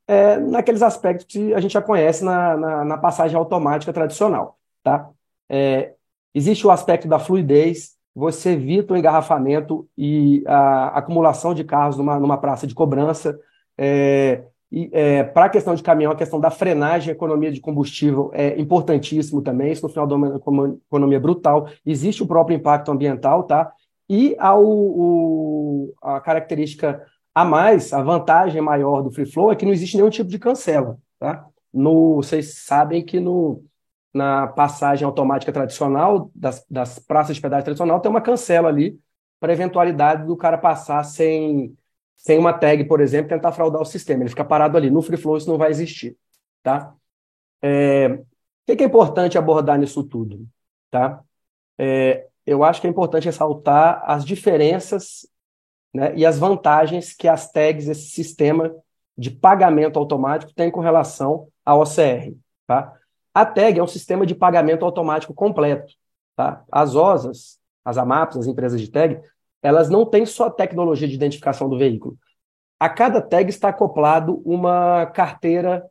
[0.06, 5.08] É, naqueles aspectos que a gente já conhece na, na, na passagem automática tradicional, tá?
[5.48, 5.94] É,
[6.34, 12.18] existe o aspecto da fluidez, você evita o engarrafamento e a acumulação de carros numa,
[12.18, 13.38] numa praça de cobrança,
[13.78, 14.44] é,
[14.92, 19.42] é, para a questão de caminhão, a questão da frenagem, economia de combustível é importantíssimo
[19.42, 19.70] também.
[19.70, 21.68] Isso no final uma economia brutal.
[21.84, 23.72] Existe o próprio impacto ambiental, tá?
[24.08, 27.04] E o, a característica
[27.34, 30.38] a mais, a vantagem maior do free flow é que não existe nenhum tipo de
[30.38, 31.46] cancela, tá?
[31.72, 33.64] No, vocês sabem que no,
[34.12, 38.98] na passagem automática tradicional, das, das praças de pedágio tradicional, tem uma cancela ali
[39.40, 41.74] para eventualidade do cara passar sem
[42.22, 44.22] sem uma tag, por exemplo, tentar fraudar o sistema.
[44.22, 44.90] Ele fica parado ali.
[44.90, 46.16] No Free Flow isso não vai existir.
[46.62, 46.94] Tá?
[47.60, 50.46] É, o que é importante abordar nisso tudo?
[50.88, 51.20] Tá?
[51.76, 55.26] É, eu acho que é importante ressaltar as diferenças
[55.92, 58.72] né, e as vantagens que as tags, esse sistema
[59.18, 62.36] de pagamento automático, tem com relação ao OCR.
[62.68, 62.96] Tá?
[63.34, 65.92] A tag é um sistema de pagamento automático completo.
[66.36, 66.62] Tá?
[66.70, 69.20] As OSAs, as AMAPs, as empresas de tag,
[69.62, 72.16] elas não têm só tecnologia de identificação do veículo.
[72.78, 75.84] A cada tag está acoplado uma carteira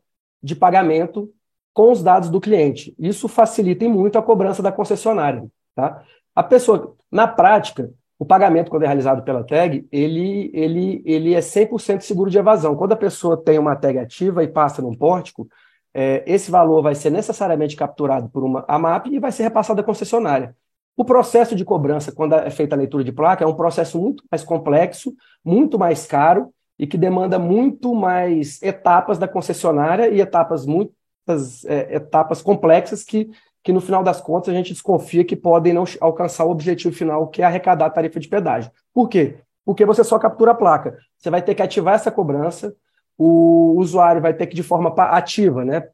[0.44, 1.32] de pagamento
[1.74, 2.94] com os dados do cliente.
[3.00, 5.48] Isso facilita muito a cobrança da concessionária.
[5.74, 6.04] Tá?
[6.36, 11.40] A pessoa, na prática, o pagamento, quando é realizado pela tag, ele, ele, ele é
[11.40, 12.76] 100% seguro de evasão.
[12.76, 15.48] Quando a pessoa tem uma tag ativa e passa num pórtico,
[15.94, 19.84] é, esse valor vai ser necessariamente capturado por uma AMAP e vai ser repassado à
[19.84, 20.56] concessionária.
[20.96, 24.24] O processo de cobrança, quando é feita a leitura de placa, é um processo muito
[24.30, 25.14] mais complexo,
[25.44, 31.96] muito mais caro e que demanda muito mais etapas da concessionária e etapas muitas é,
[31.96, 33.30] etapas complexas que,
[33.64, 37.28] que, no final das contas, a gente desconfia que podem não alcançar o objetivo final,
[37.28, 38.72] que é arrecadar a tarifa de pedágio.
[38.94, 39.38] Por quê?
[39.66, 40.98] porque você só captura a placa.
[41.18, 42.76] Você vai ter que ativar essa cobrança,
[43.18, 45.88] o usuário vai ter que, de forma ativa, né,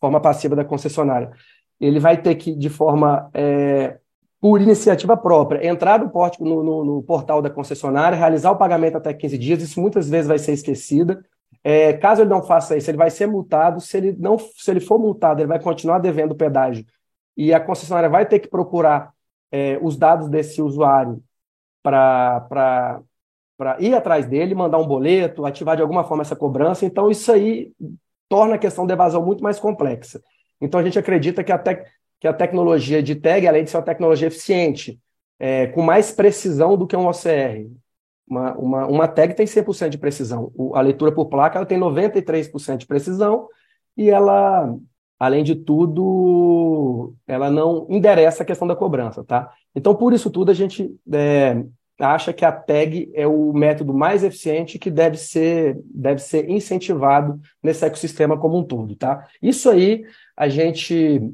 [0.00, 1.30] forma passiva da concessionária,
[1.80, 3.98] ele vai ter que, de forma é,
[4.40, 8.96] por iniciativa própria, entrar no, porte, no, no, no, portal da concessionária, realizar o pagamento
[8.96, 11.24] até 15 dias, isso muitas vezes vai ser esquecida.
[11.64, 13.80] É, caso ele não faça isso, ele vai ser multado.
[13.80, 16.84] Se ele, não, se ele for multado, ele vai continuar devendo o pedágio.
[17.36, 19.12] E a concessionária vai ter que procurar
[19.50, 21.22] é, os dados desse usuário
[21.82, 23.02] para
[23.80, 26.86] ir atrás dele, mandar um boleto, ativar de alguma forma essa cobrança.
[26.86, 27.72] Então, isso aí
[28.28, 30.22] torna a questão da evasão muito mais complexa.
[30.60, 31.84] Então, a gente acredita que até
[32.20, 35.00] que a tecnologia de tag, além de ser uma tecnologia eficiente,
[35.38, 37.70] é, com mais precisão do que um OCR.
[38.28, 40.50] Uma, uma, uma tag tem 100% de precisão.
[40.54, 43.48] O, a leitura por placa ela tem 93% de precisão
[43.96, 44.74] e ela,
[45.18, 49.50] além de tudo, ela não endereça a questão da cobrança, tá?
[49.74, 51.64] Então, por isso tudo, a gente é,
[51.98, 57.40] acha que a tag é o método mais eficiente que deve ser, deve ser incentivado
[57.62, 59.26] nesse ecossistema como um todo, tá?
[59.40, 60.04] Isso aí
[60.36, 61.32] a gente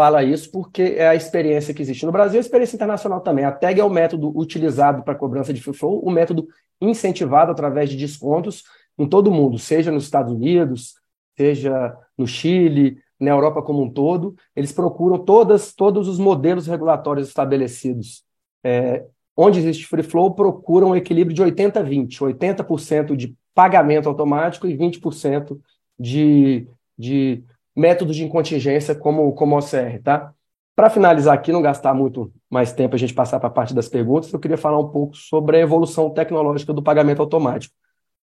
[0.00, 3.44] fala isso porque é a experiência que existe no Brasil, a experiência internacional também.
[3.44, 6.48] A tag é o método utilizado para cobrança de free flow, o método
[6.80, 8.64] incentivado através de descontos
[8.98, 10.94] em todo o mundo, seja nos Estados Unidos,
[11.36, 14.34] seja no Chile, na Europa como um todo.
[14.56, 18.24] Eles procuram todas, todos os modelos regulatórios estabelecidos.
[18.64, 19.04] É,
[19.36, 24.74] onde existe free flow, procuram um equilíbrio de 80-20, 80%, 80 de pagamento automático e
[24.74, 25.60] 20%
[25.98, 27.44] de, de
[27.76, 30.32] métodos de contingência como, como OCR, tá?
[30.74, 33.88] Para finalizar aqui, não gastar muito mais tempo a gente passar para a parte das
[33.88, 37.74] perguntas, eu queria falar um pouco sobre a evolução tecnológica do pagamento automático.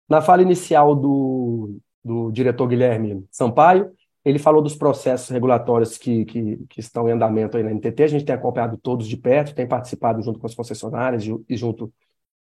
[0.08, 3.92] Na fala inicial do, do diretor Guilherme Sampaio,
[4.24, 8.04] ele falou dos processos regulatórios que, que, que, estão em andamento aí na NTT.
[8.04, 11.92] A gente tem acompanhado todos de perto, tem participado junto com as concessionárias e junto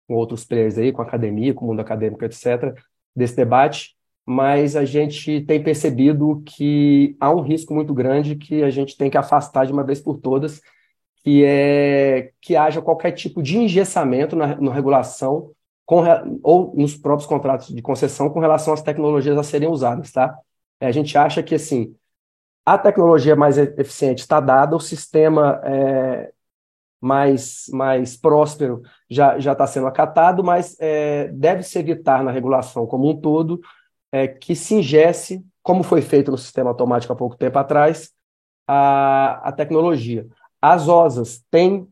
[0.07, 2.74] com outros players aí, com a academia, com o mundo acadêmico, etc.,
[3.14, 3.97] desse debate
[4.30, 9.08] mas a gente tem percebido que há um risco muito grande que a gente tem
[9.08, 10.60] que afastar de uma vez por todas,
[11.24, 15.50] que é que haja qualquer tipo de engessamento na, na regulação
[15.86, 16.02] com,
[16.42, 20.38] ou nos próprios contratos de concessão com relação às tecnologias a serem usadas, tá?
[20.78, 21.96] É, a gente acha que, assim,
[22.66, 26.32] a tecnologia mais eficiente está dada, o sistema é,
[27.00, 33.18] mais, mais próspero já está sendo acatado, mas é, deve-se evitar na regulação como um
[33.18, 33.58] todo
[34.12, 38.11] é, que se ingesse, como foi feito no sistema automático há pouco tempo atrás,
[38.66, 40.26] a, a tecnologia.
[40.61, 41.88] As OSAs têm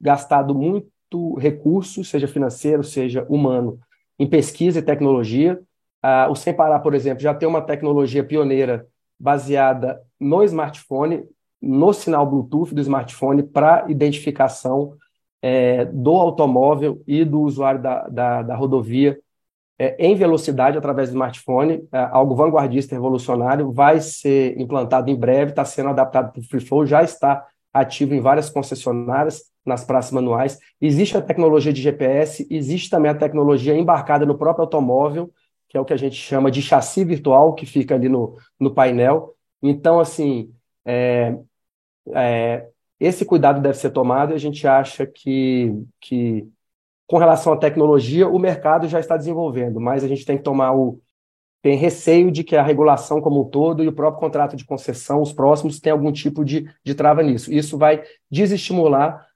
[0.00, 3.78] gastado muito recurso, seja financeiro, seja humano,
[4.18, 5.60] em pesquisa e tecnologia.
[6.02, 8.86] Ah, o Sem Parar, por exemplo, já tem uma tecnologia pioneira
[9.18, 11.24] baseada no smartphone,
[11.60, 14.94] no sinal Bluetooth do smartphone para identificação
[15.42, 19.18] é, do automóvel e do usuário da, da, da rodovia
[19.78, 25.52] é, em velocidade através do smartphone, é, algo vanguardista revolucionário, vai ser implantado em breve,
[25.52, 30.10] está sendo adaptado para o Free Flow, já está ativo em várias concessionárias, nas praças
[30.10, 30.58] manuais.
[30.80, 35.30] Existe a tecnologia de GPS, existe também a tecnologia embarcada no próprio automóvel,
[35.68, 38.72] que é o que a gente chama de chassi virtual, que fica ali no, no
[38.72, 39.34] painel.
[39.62, 40.50] Então, assim,
[40.84, 41.36] é,
[42.14, 42.66] é,
[42.98, 46.48] esse cuidado deve ser tomado e a gente acha que, que
[47.08, 50.76] com relação à tecnologia, o mercado já está desenvolvendo, mas a gente tem que tomar
[50.76, 51.00] o.
[51.60, 55.20] Tem receio de que a regulação como um todo e o próprio contrato de concessão,
[55.20, 57.52] os próximos, tem algum tipo de, de trava nisso.
[57.52, 59.26] Isso vai desestimular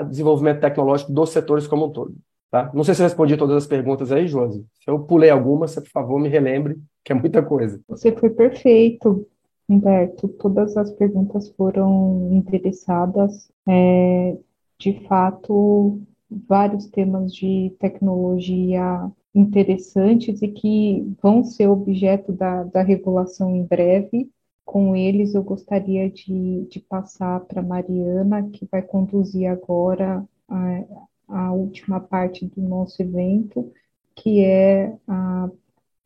[0.00, 2.16] o desenvolvimento tecnológico dos setores como um todo.
[2.50, 2.70] Tá?
[2.74, 4.66] Não sei se eu respondi todas as perguntas aí, Josi.
[4.82, 7.78] Se eu pulei alguma, você, por favor, me relembre, que é muita coisa.
[7.86, 9.28] Você foi perfeito,
[9.68, 10.28] Humberto.
[10.28, 13.50] Todas as perguntas foram interessadas.
[13.68, 14.36] É,
[14.78, 16.00] de fato,
[16.30, 24.30] vários temas de tecnologia interessantes e que vão ser objeto da, da regulação em breve.
[24.64, 30.84] Com eles, eu gostaria de, de passar para Mariana, que vai conduzir agora a,
[31.28, 33.72] a última parte do nosso evento,
[34.14, 35.48] que é a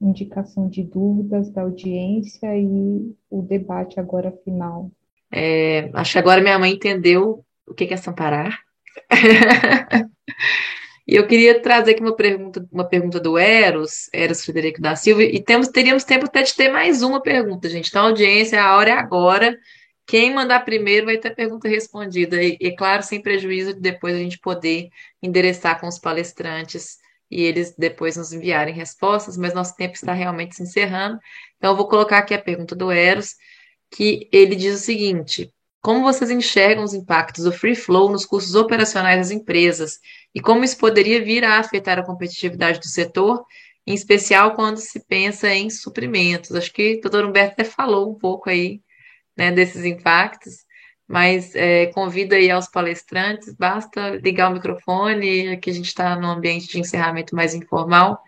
[0.01, 4.91] indicação de dúvidas da audiência e o debate agora final.
[5.31, 8.59] É, acho que agora minha mãe entendeu o que é Samparar.
[11.07, 15.23] E eu queria trazer aqui uma pergunta, uma pergunta do Eros, Eros Frederico da Silva,
[15.23, 17.89] e temos, teríamos tempo até de ter mais uma pergunta, gente.
[17.89, 19.59] Então, audiência, a hora é agora.
[20.07, 22.41] Quem mandar primeiro vai ter pergunta respondida.
[22.43, 24.91] E, e, claro, sem prejuízo de depois a gente poder
[25.21, 26.99] endereçar com os palestrantes
[27.31, 31.19] e eles depois nos enviarem respostas, mas nosso tempo está realmente se encerrando.
[31.57, 33.35] Então, eu vou colocar aqui a pergunta do Eros,
[33.91, 35.53] que ele diz o seguinte:
[35.83, 39.99] como vocês enxergam os impactos do free flow nos custos operacionais das empresas
[40.33, 43.45] e como isso poderia vir a afetar a competitividade do setor,
[43.85, 46.55] em especial quando se pensa em suprimentos.
[46.55, 48.81] Acho que o doutor Humberto até falou um pouco aí
[49.37, 50.65] né, desses impactos,
[51.09, 56.29] mas é, convido aí aos palestrantes, basta ligar o microfone, aqui a gente está no
[56.29, 58.23] ambiente de encerramento mais informal,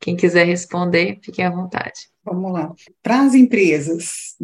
[0.00, 2.13] quem quiser responder, fiquem à vontade.
[2.24, 2.72] Vamos lá.
[3.02, 4.34] Para as empresas,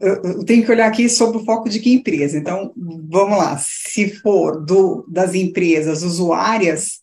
[0.00, 2.38] eu tenho que olhar aqui sobre o foco de que empresa.
[2.38, 3.58] Então, vamos lá.
[3.58, 7.00] Se for do, das empresas usuárias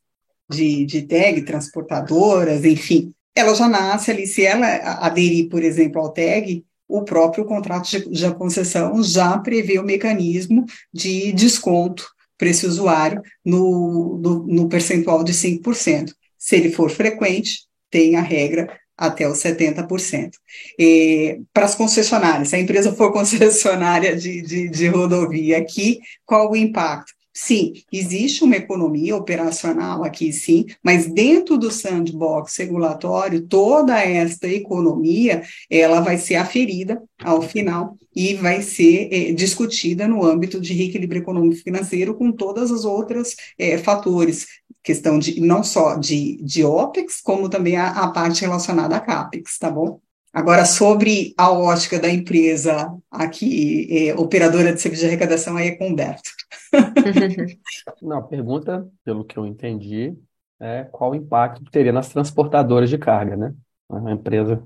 [0.49, 4.25] de, de tag, transportadoras, enfim, ela já nasce ali.
[4.25, 4.67] Se ela
[5.05, 10.65] aderir, por exemplo, ao tag, o próprio contrato de, de concessão já prevê o mecanismo
[10.93, 16.13] de desconto para esse usuário no, no, no percentual de 5%.
[16.37, 20.31] Se ele for frequente, tem a regra até os 70%.
[20.77, 26.51] E, para as concessionárias, se a empresa for concessionária de, de, de rodovia aqui, qual
[26.51, 27.13] o impacto?
[27.31, 35.43] Sim, existe uma economia operacional aqui, sim, mas dentro do sandbox regulatório, toda esta economia,
[35.69, 41.21] ela vai ser aferida ao final e vai ser é, discutida no âmbito de reequilíbrio
[41.21, 44.45] econômico financeiro com todas as outras é, fatores,
[44.83, 49.57] questão de não só de, de OPEX, como também a, a parte relacionada a CAPEX,
[49.57, 49.99] tá bom?
[50.31, 55.75] Agora, sobre a ótica da empresa aqui, é, operadora de serviço de arrecadação, aí é
[55.75, 56.29] com o Humberto.
[58.01, 60.15] Não, a pergunta, pelo que eu entendi,
[60.59, 63.53] é qual o impacto teria nas transportadoras de carga, né?
[63.89, 64.61] A empresa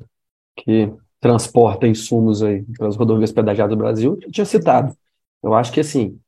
[0.55, 0.91] que
[1.21, 4.93] transporta insumos aí pelas rodovias pedagiadas do Brasil, eu tinha citado.
[5.41, 6.19] Eu acho que, assim,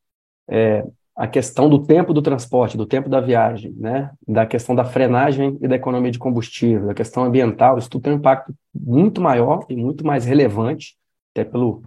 [0.48, 0.86] é,
[1.16, 5.58] a questão do tempo do transporte, do tempo da viagem, né, da questão da frenagem
[5.62, 9.66] e da economia de combustível, da questão ambiental, isso tudo tem um impacto muito maior
[9.70, 10.98] e muito mais relevante,
[11.32, 11.84] até pelo,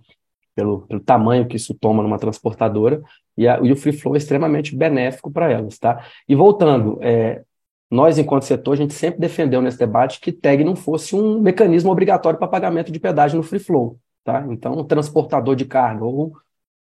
[0.55, 3.03] pelo, pelo tamanho que isso toma numa transportadora,
[3.37, 6.03] e, a, e o free flow é extremamente benéfico para elas, tá?
[6.27, 7.43] E voltando, é,
[7.91, 11.93] nós, enquanto setor, a gente sempre defendeu nesse debate que tag não fosse um mecanismo
[11.93, 14.47] obrigatório para pagamento de pedágio no free flow, tá?
[14.51, 16.33] Então, o transportador de carga ou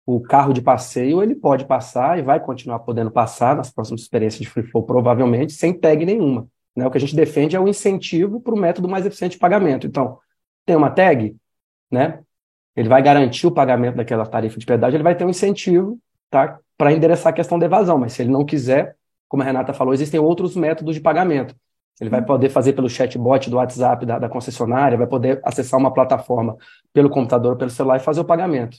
[0.07, 4.41] o carro de passeio ele pode passar e vai continuar podendo passar nas próximas experiências
[4.41, 6.47] de free flow, provavelmente, sem tag nenhuma.
[6.77, 6.87] Né?
[6.87, 9.85] O que a gente defende é o incentivo para o método mais eficiente de pagamento.
[9.85, 10.19] Então,
[10.65, 11.35] tem uma tag,
[11.91, 12.21] né?
[12.77, 15.99] ele vai garantir o pagamento daquela tarifa de pedágio, ele vai ter um incentivo
[16.31, 16.61] tá?
[16.79, 17.99] para endereçar a questão da evasão.
[17.99, 18.95] Mas se ele não quiser,
[19.27, 21.57] como a Renata falou, existem outros métodos de pagamento.
[22.01, 25.93] Ele vai poder fazer pelo chatbot do WhatsApp da, da concessionária, vai poder acessar uma
[25.93, 26.57] plataforma
[26.93, 28.77] pelo computador ou pelo celular e fazer o pagamento.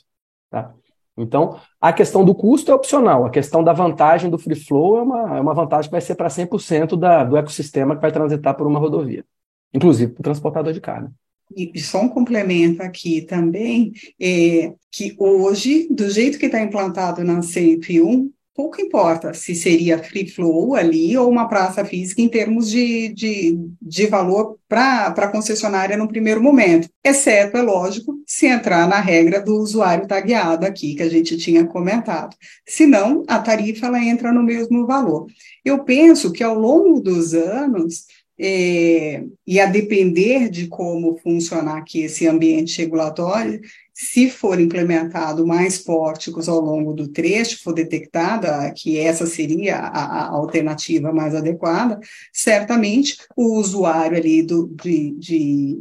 [0.49, 0.71] Tá?
[1.17, 5.01] Então, a questão do custo é opcional, a questão da vantagem do free flow é
[5.01, 8.55] uma, é uma vantagem que vai ser para 100% da, do ecossistema que vai transitar
[8.55, 9.25] por uma rodovia,
[9.73, 11.11] inclusive para o transportador de carga.
[11.55, 17.41] E só um complemento aqui também, é que hoje, do jeito que está implantado na
[17.41, 23.09] 101, pouco importa se seria free flow ali ou uma praça física em termos de,
[23.09, 28.99] de, de valor para a concessionária no primeiro momento, exceto, é lógico, se entrar na
[28.99, 32.35] regra do usuário tagueado aqui, que a gente tinha comentado.
[32.67, 35.27] Senão, a tarifa ela entra no mesmo valor.
[35.63, 38.05] Eu penso que ao longo dos anos,
[38.39, 43.59] é, e a depender de como funcionar aqui esse ambiente regulatório,
[43.93, 50.25] se for implementado mais pórticos ao longo do trecho, for detectada que essa seria a,
[50.25, 51.99] a alternativa mais adequada,
[52.31, 55.77] certamente o usuário ali do, de, de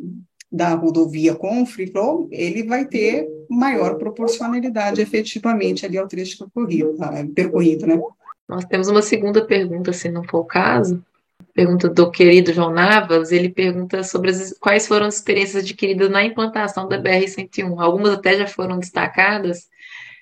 [0.51, 6.97] da rodovia com free flow, ele vai ter maior proporcionalidade efetivamente ali ao trecho percorrido,
[7.35, 8.01] percorrido né?
[8.49, 11.05] Nós temos uma segunda pergunta, se não for o caso,
[11.57, 16.23] pergunta do querido João Navas, ele pergunta sobre as, quais foram as experiências adquiridas na
[16.23, 17.81] implantação da BR-101.
[17.81, 19.67] Algumas até já foram destacadas.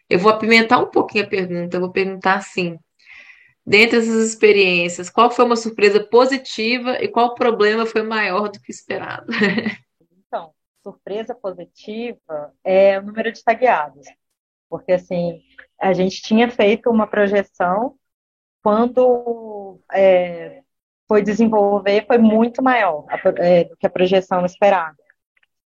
[0.09, 2.79] Eu vou apimentar um pouquinho a pergunta, eu vou perguntar assim.
[3.67, 8.71] Dentre essas experiências, qual foi uma surpresa positiva e qual problema foi maior do que
[8.71, 9.27] esperado?
[10.27, 10.53] Então,
[10.83, 14.05] surpresa positiva é o número de tagueados.
[14.69, 15.41] Porque, assim,
[15.81, 17.95] a gente tinha feito uma projeção
[18.61, 20.64] quando é,
[21.09, 23.07] foi desenvolver foi muito maior
[23.39, 24.97] é, do que a projeção esperada.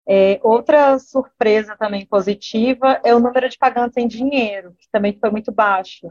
[0.09, 5.29] É, outra surpresa também positiva é o número de pagantes em dinheiro, que também foi
[5.29, 6.07] muito baixo.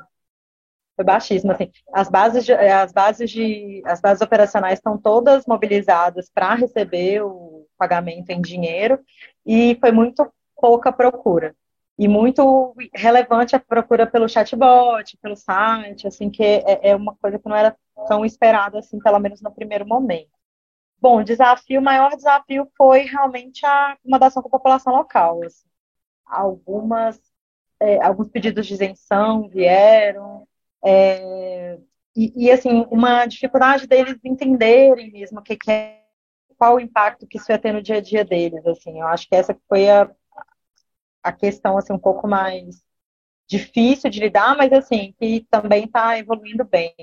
[0.94, 1.52] Foi baixíssimo.
[1.52, 7.22] Assim, as, bases de, as, bases de, as bases operacionais estão todas mobilizadas para receber
[7.22, 8.98] o pagamento em dinheiro
[9.44, 10.30] e foi muito
[10.60, 11.55] pouca procura
[11.98, 17.39] e muito relevante a procura pelo chatbot, pelo site, assim, que é, é, uma coisa
[17.39, 20.31] que não era tão esperada, assim, pelo menos no primeiro momento.
[21.01, 25.43] Bom, desafio, o maior desafio foi realmente a acomodação com a população local.
[25.44, 25.66] Assim.
[26.27, 27.18] Algumas,
[27.81, 30.47] é, alguns pedidos de isenção vieram,
[30.85, 31.78] é,
[32.14, 36.02] e, e, assim, uma dificuldade deles entenderem mesmo o que, que é,
[36.56, 39.28] qual o impacto que isso ia ter no dia a dia deles, assim, eu acho
[39.28, 40.10] que essa foi a,
[41.26, 42.84] a questão, assim, um pouco mais
[43.48, 46.94] difícil de lidar, mas, assim, que também está evoluindo bem.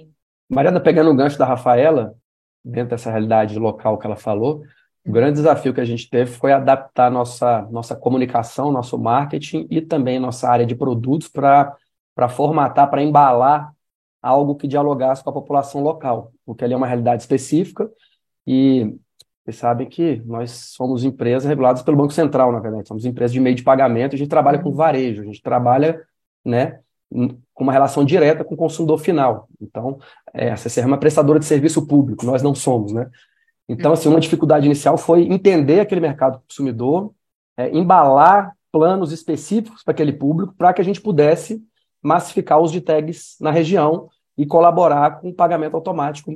[0.50, 2.16] Mariana, pegando o gancho da Rafaela,
[2.64, 4.64] dentro dessa realidade local que ela falou,
[5.06, 9.82] o grande desafio que a gente teve foi adaptar nossa, nossa comunicação, nosso marketing e
[9.82, 11.76] também nossa área de produtos para
[12.30, 13.74] formatar, para embalar
[14.22, 17.92] algo que dialogasse com a população local, porque ali é uma realidade específica
[18.48, 18.96] e
[19.44, 23.42] vocês sabem que nós somos empresas reguladas pelo Banco Central, na verdade, somos empresas de
[23.42, 26.02] meio de pagamento, a gente trabalha com varejo, a gente trabalha
[26.46, 26.80] né,
[27.54, 29.50] com uma relação direta com o consumidor final.
[29.62, 30.00] Então,
[30.34, 33.10] é, a CCR é uma prestadora de serviço público, nós não somos, né?
[33.68, 37.14] Então, assim, uma dificuldade inicial foi entender aquele mercado consumidor,
[37.58, 41.62] é, embalar planos específicos para aquele público, para que a gente pudesse
[42.02, 46.34] massificar os de tags na região e colaborar com o pagamento automático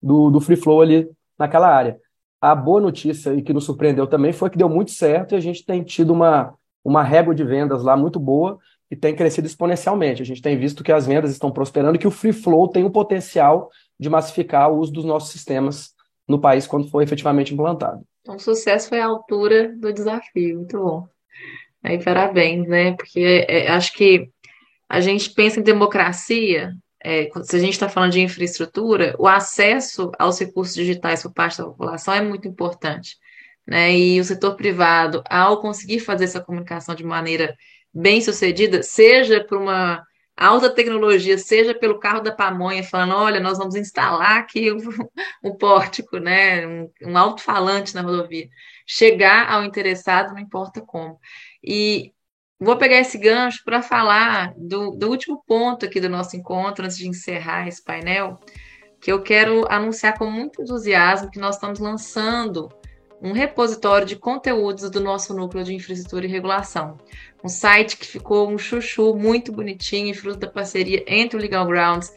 [0.00, 1.08] do, do free flow ali
[1.38, 1.98] naquela área.
[2.40, 5.40] A boa notícia e que nos surpreendeu também foi que deu muito certo e a
[5.40, 6.54] gente tem tido uma,
[6.84, 8.58] uma régua de vendas lá muito boa
[8.90, 10.22] e tem crescido exponencialmente.
[10.22, 12.84] A gente tem visto que as vendas estão prosperando e que o free flow tem
[12.84, 15.94] o potencial de massificar o uso dos nossos sistemas
[16.26, 18.02] no país quando for efetivamente implantado.
[18.20, 21.06] Então, o sucesso foi à altura do desafio, muito bom.
[21.82, 22.92] Aí, parabéns, né?
[22.92, 24.28] Porque é, é acho que
[24.88, 26.74] a gente pensa em democracia,
[27.04, 31.58] é, se a gente está falando de infraestrutura, o acesso aos recursos digitais por parte
[31.58, 33.16] da população é muito importante.
[33.66, 33.96] Né?
[33.96, 37.56] E o setor privado, ao conseguir fazer essa comunicação de maneira
[37.92, 40.02] bem sucedida, seja por uma
[40.36, 44.78] alta tecnologia, seja pelo carro da pamonha, falando, olha, nós vamos instalar aqui um,
[45.44, 48.48] um pórtico, né, um, um alto-falante na rodovia,
[48.86, 51.18] chegar ao interessado, não importa como.
[51.62, 52.12] E
[52.60, 56.96] Vou pegar esse gancho para falar do, do, último ponto aqui do nosso encontro, antes
[56.96, 58.36] de encerrar esse painel,
[59.00, 62.68] que eu quero anunciar com muito entusiasmo que nós estamos lançando
[63.22, 66.98] um repositório de conteúdos do nosso núcleo de infraestrutura e regulação.
[67.42, 72.12] Um site que ficou um chuchu muito bonitinho, fruto da parceria entre o Legal Grounds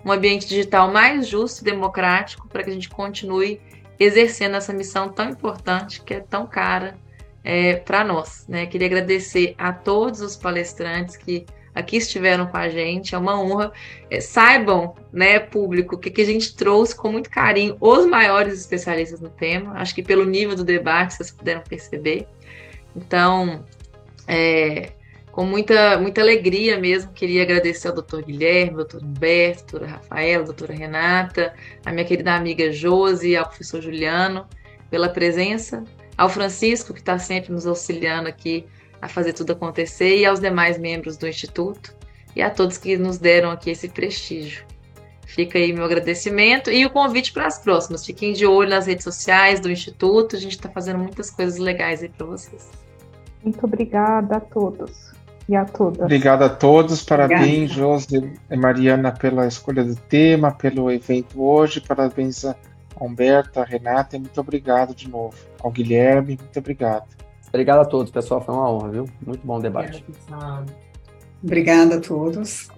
[0.05, 3.61] um ambiente digital mais justo e democrático para que a gente continue
[3.99, 6.97] exercendo essa missão tão importante que é tão cara
[7.43, 8.47] é, para nós.
[8.49, 8.66] Né?
[8.66, 11.45] Queria agradecer a todos os palestrantes que
[11.75, 13.73] aqui estiveram com a gente, é uma honra.
[14.11, 19.20] É, saibam, né, público, que, que a gente trouxe com muito carinho os maiores especialistas
[19.20, 22.27] no tema, acho que pelo nível do debate vocês puderam perceber.
[22.97, 23.65] Então,
[24.29, 24.93] é,
[25.33, 30.75] com muita, muita alegria mesmo, queria agradecer ao doutor Guilherme, doutor Humberto, doutora Rafaela, doutora
[30.75, 34.47] Renata, a minha querida amiga Josi, ao professor Juliano,
[34.91, 35.83] pela presença,
[36.17, 38.67] ao Francisco, que está sempre nos auxiliando aqui
[39.01, 41.95] a fazer tudo acontecer, e aos demais membros do Instituto,
[42.35, 44.65] e a todos que nos deram aqui esse prestígio.
[45.25, 48.05] Fica aí meu agradecimento e o convite para as próximas.
[48.05, 52.03] Fiquem de olho nas redes sociais do Instituto, a gente está fazendo muitas coisas legais
[52.03, 52.88] aí para vocês.
[53.43, 55.12] Muito obrigada a todos
[55.48, 56.02] e a todas.
[56.02, 62.44] Obrigado a todos, parabéns, José e Mariana, pela escolha do tema, pelo evento hoje, parabéns
[62.44, 62.55] a
[63.01, 65.36] Humberta, a Renata, e muito obrigado de novo.
[65.60, 67.06] Ao Guilherme, muito obrigado.
[67.48, 69.09] Obrigado a todos, pessoal, foi uma honra, viu?
[69.24, 70.05] Muito bom debate.
[71.43, 72.69] Obrigada a todos.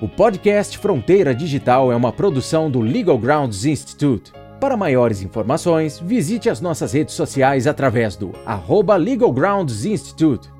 [0.00, 4.32] O podcast Fronteira Digital é uma produção do Legal Grounds Institute.
[4.60, 10.50] Para maiores informações, visite as nossas redes sociais através do arroba Legal Grounds Institute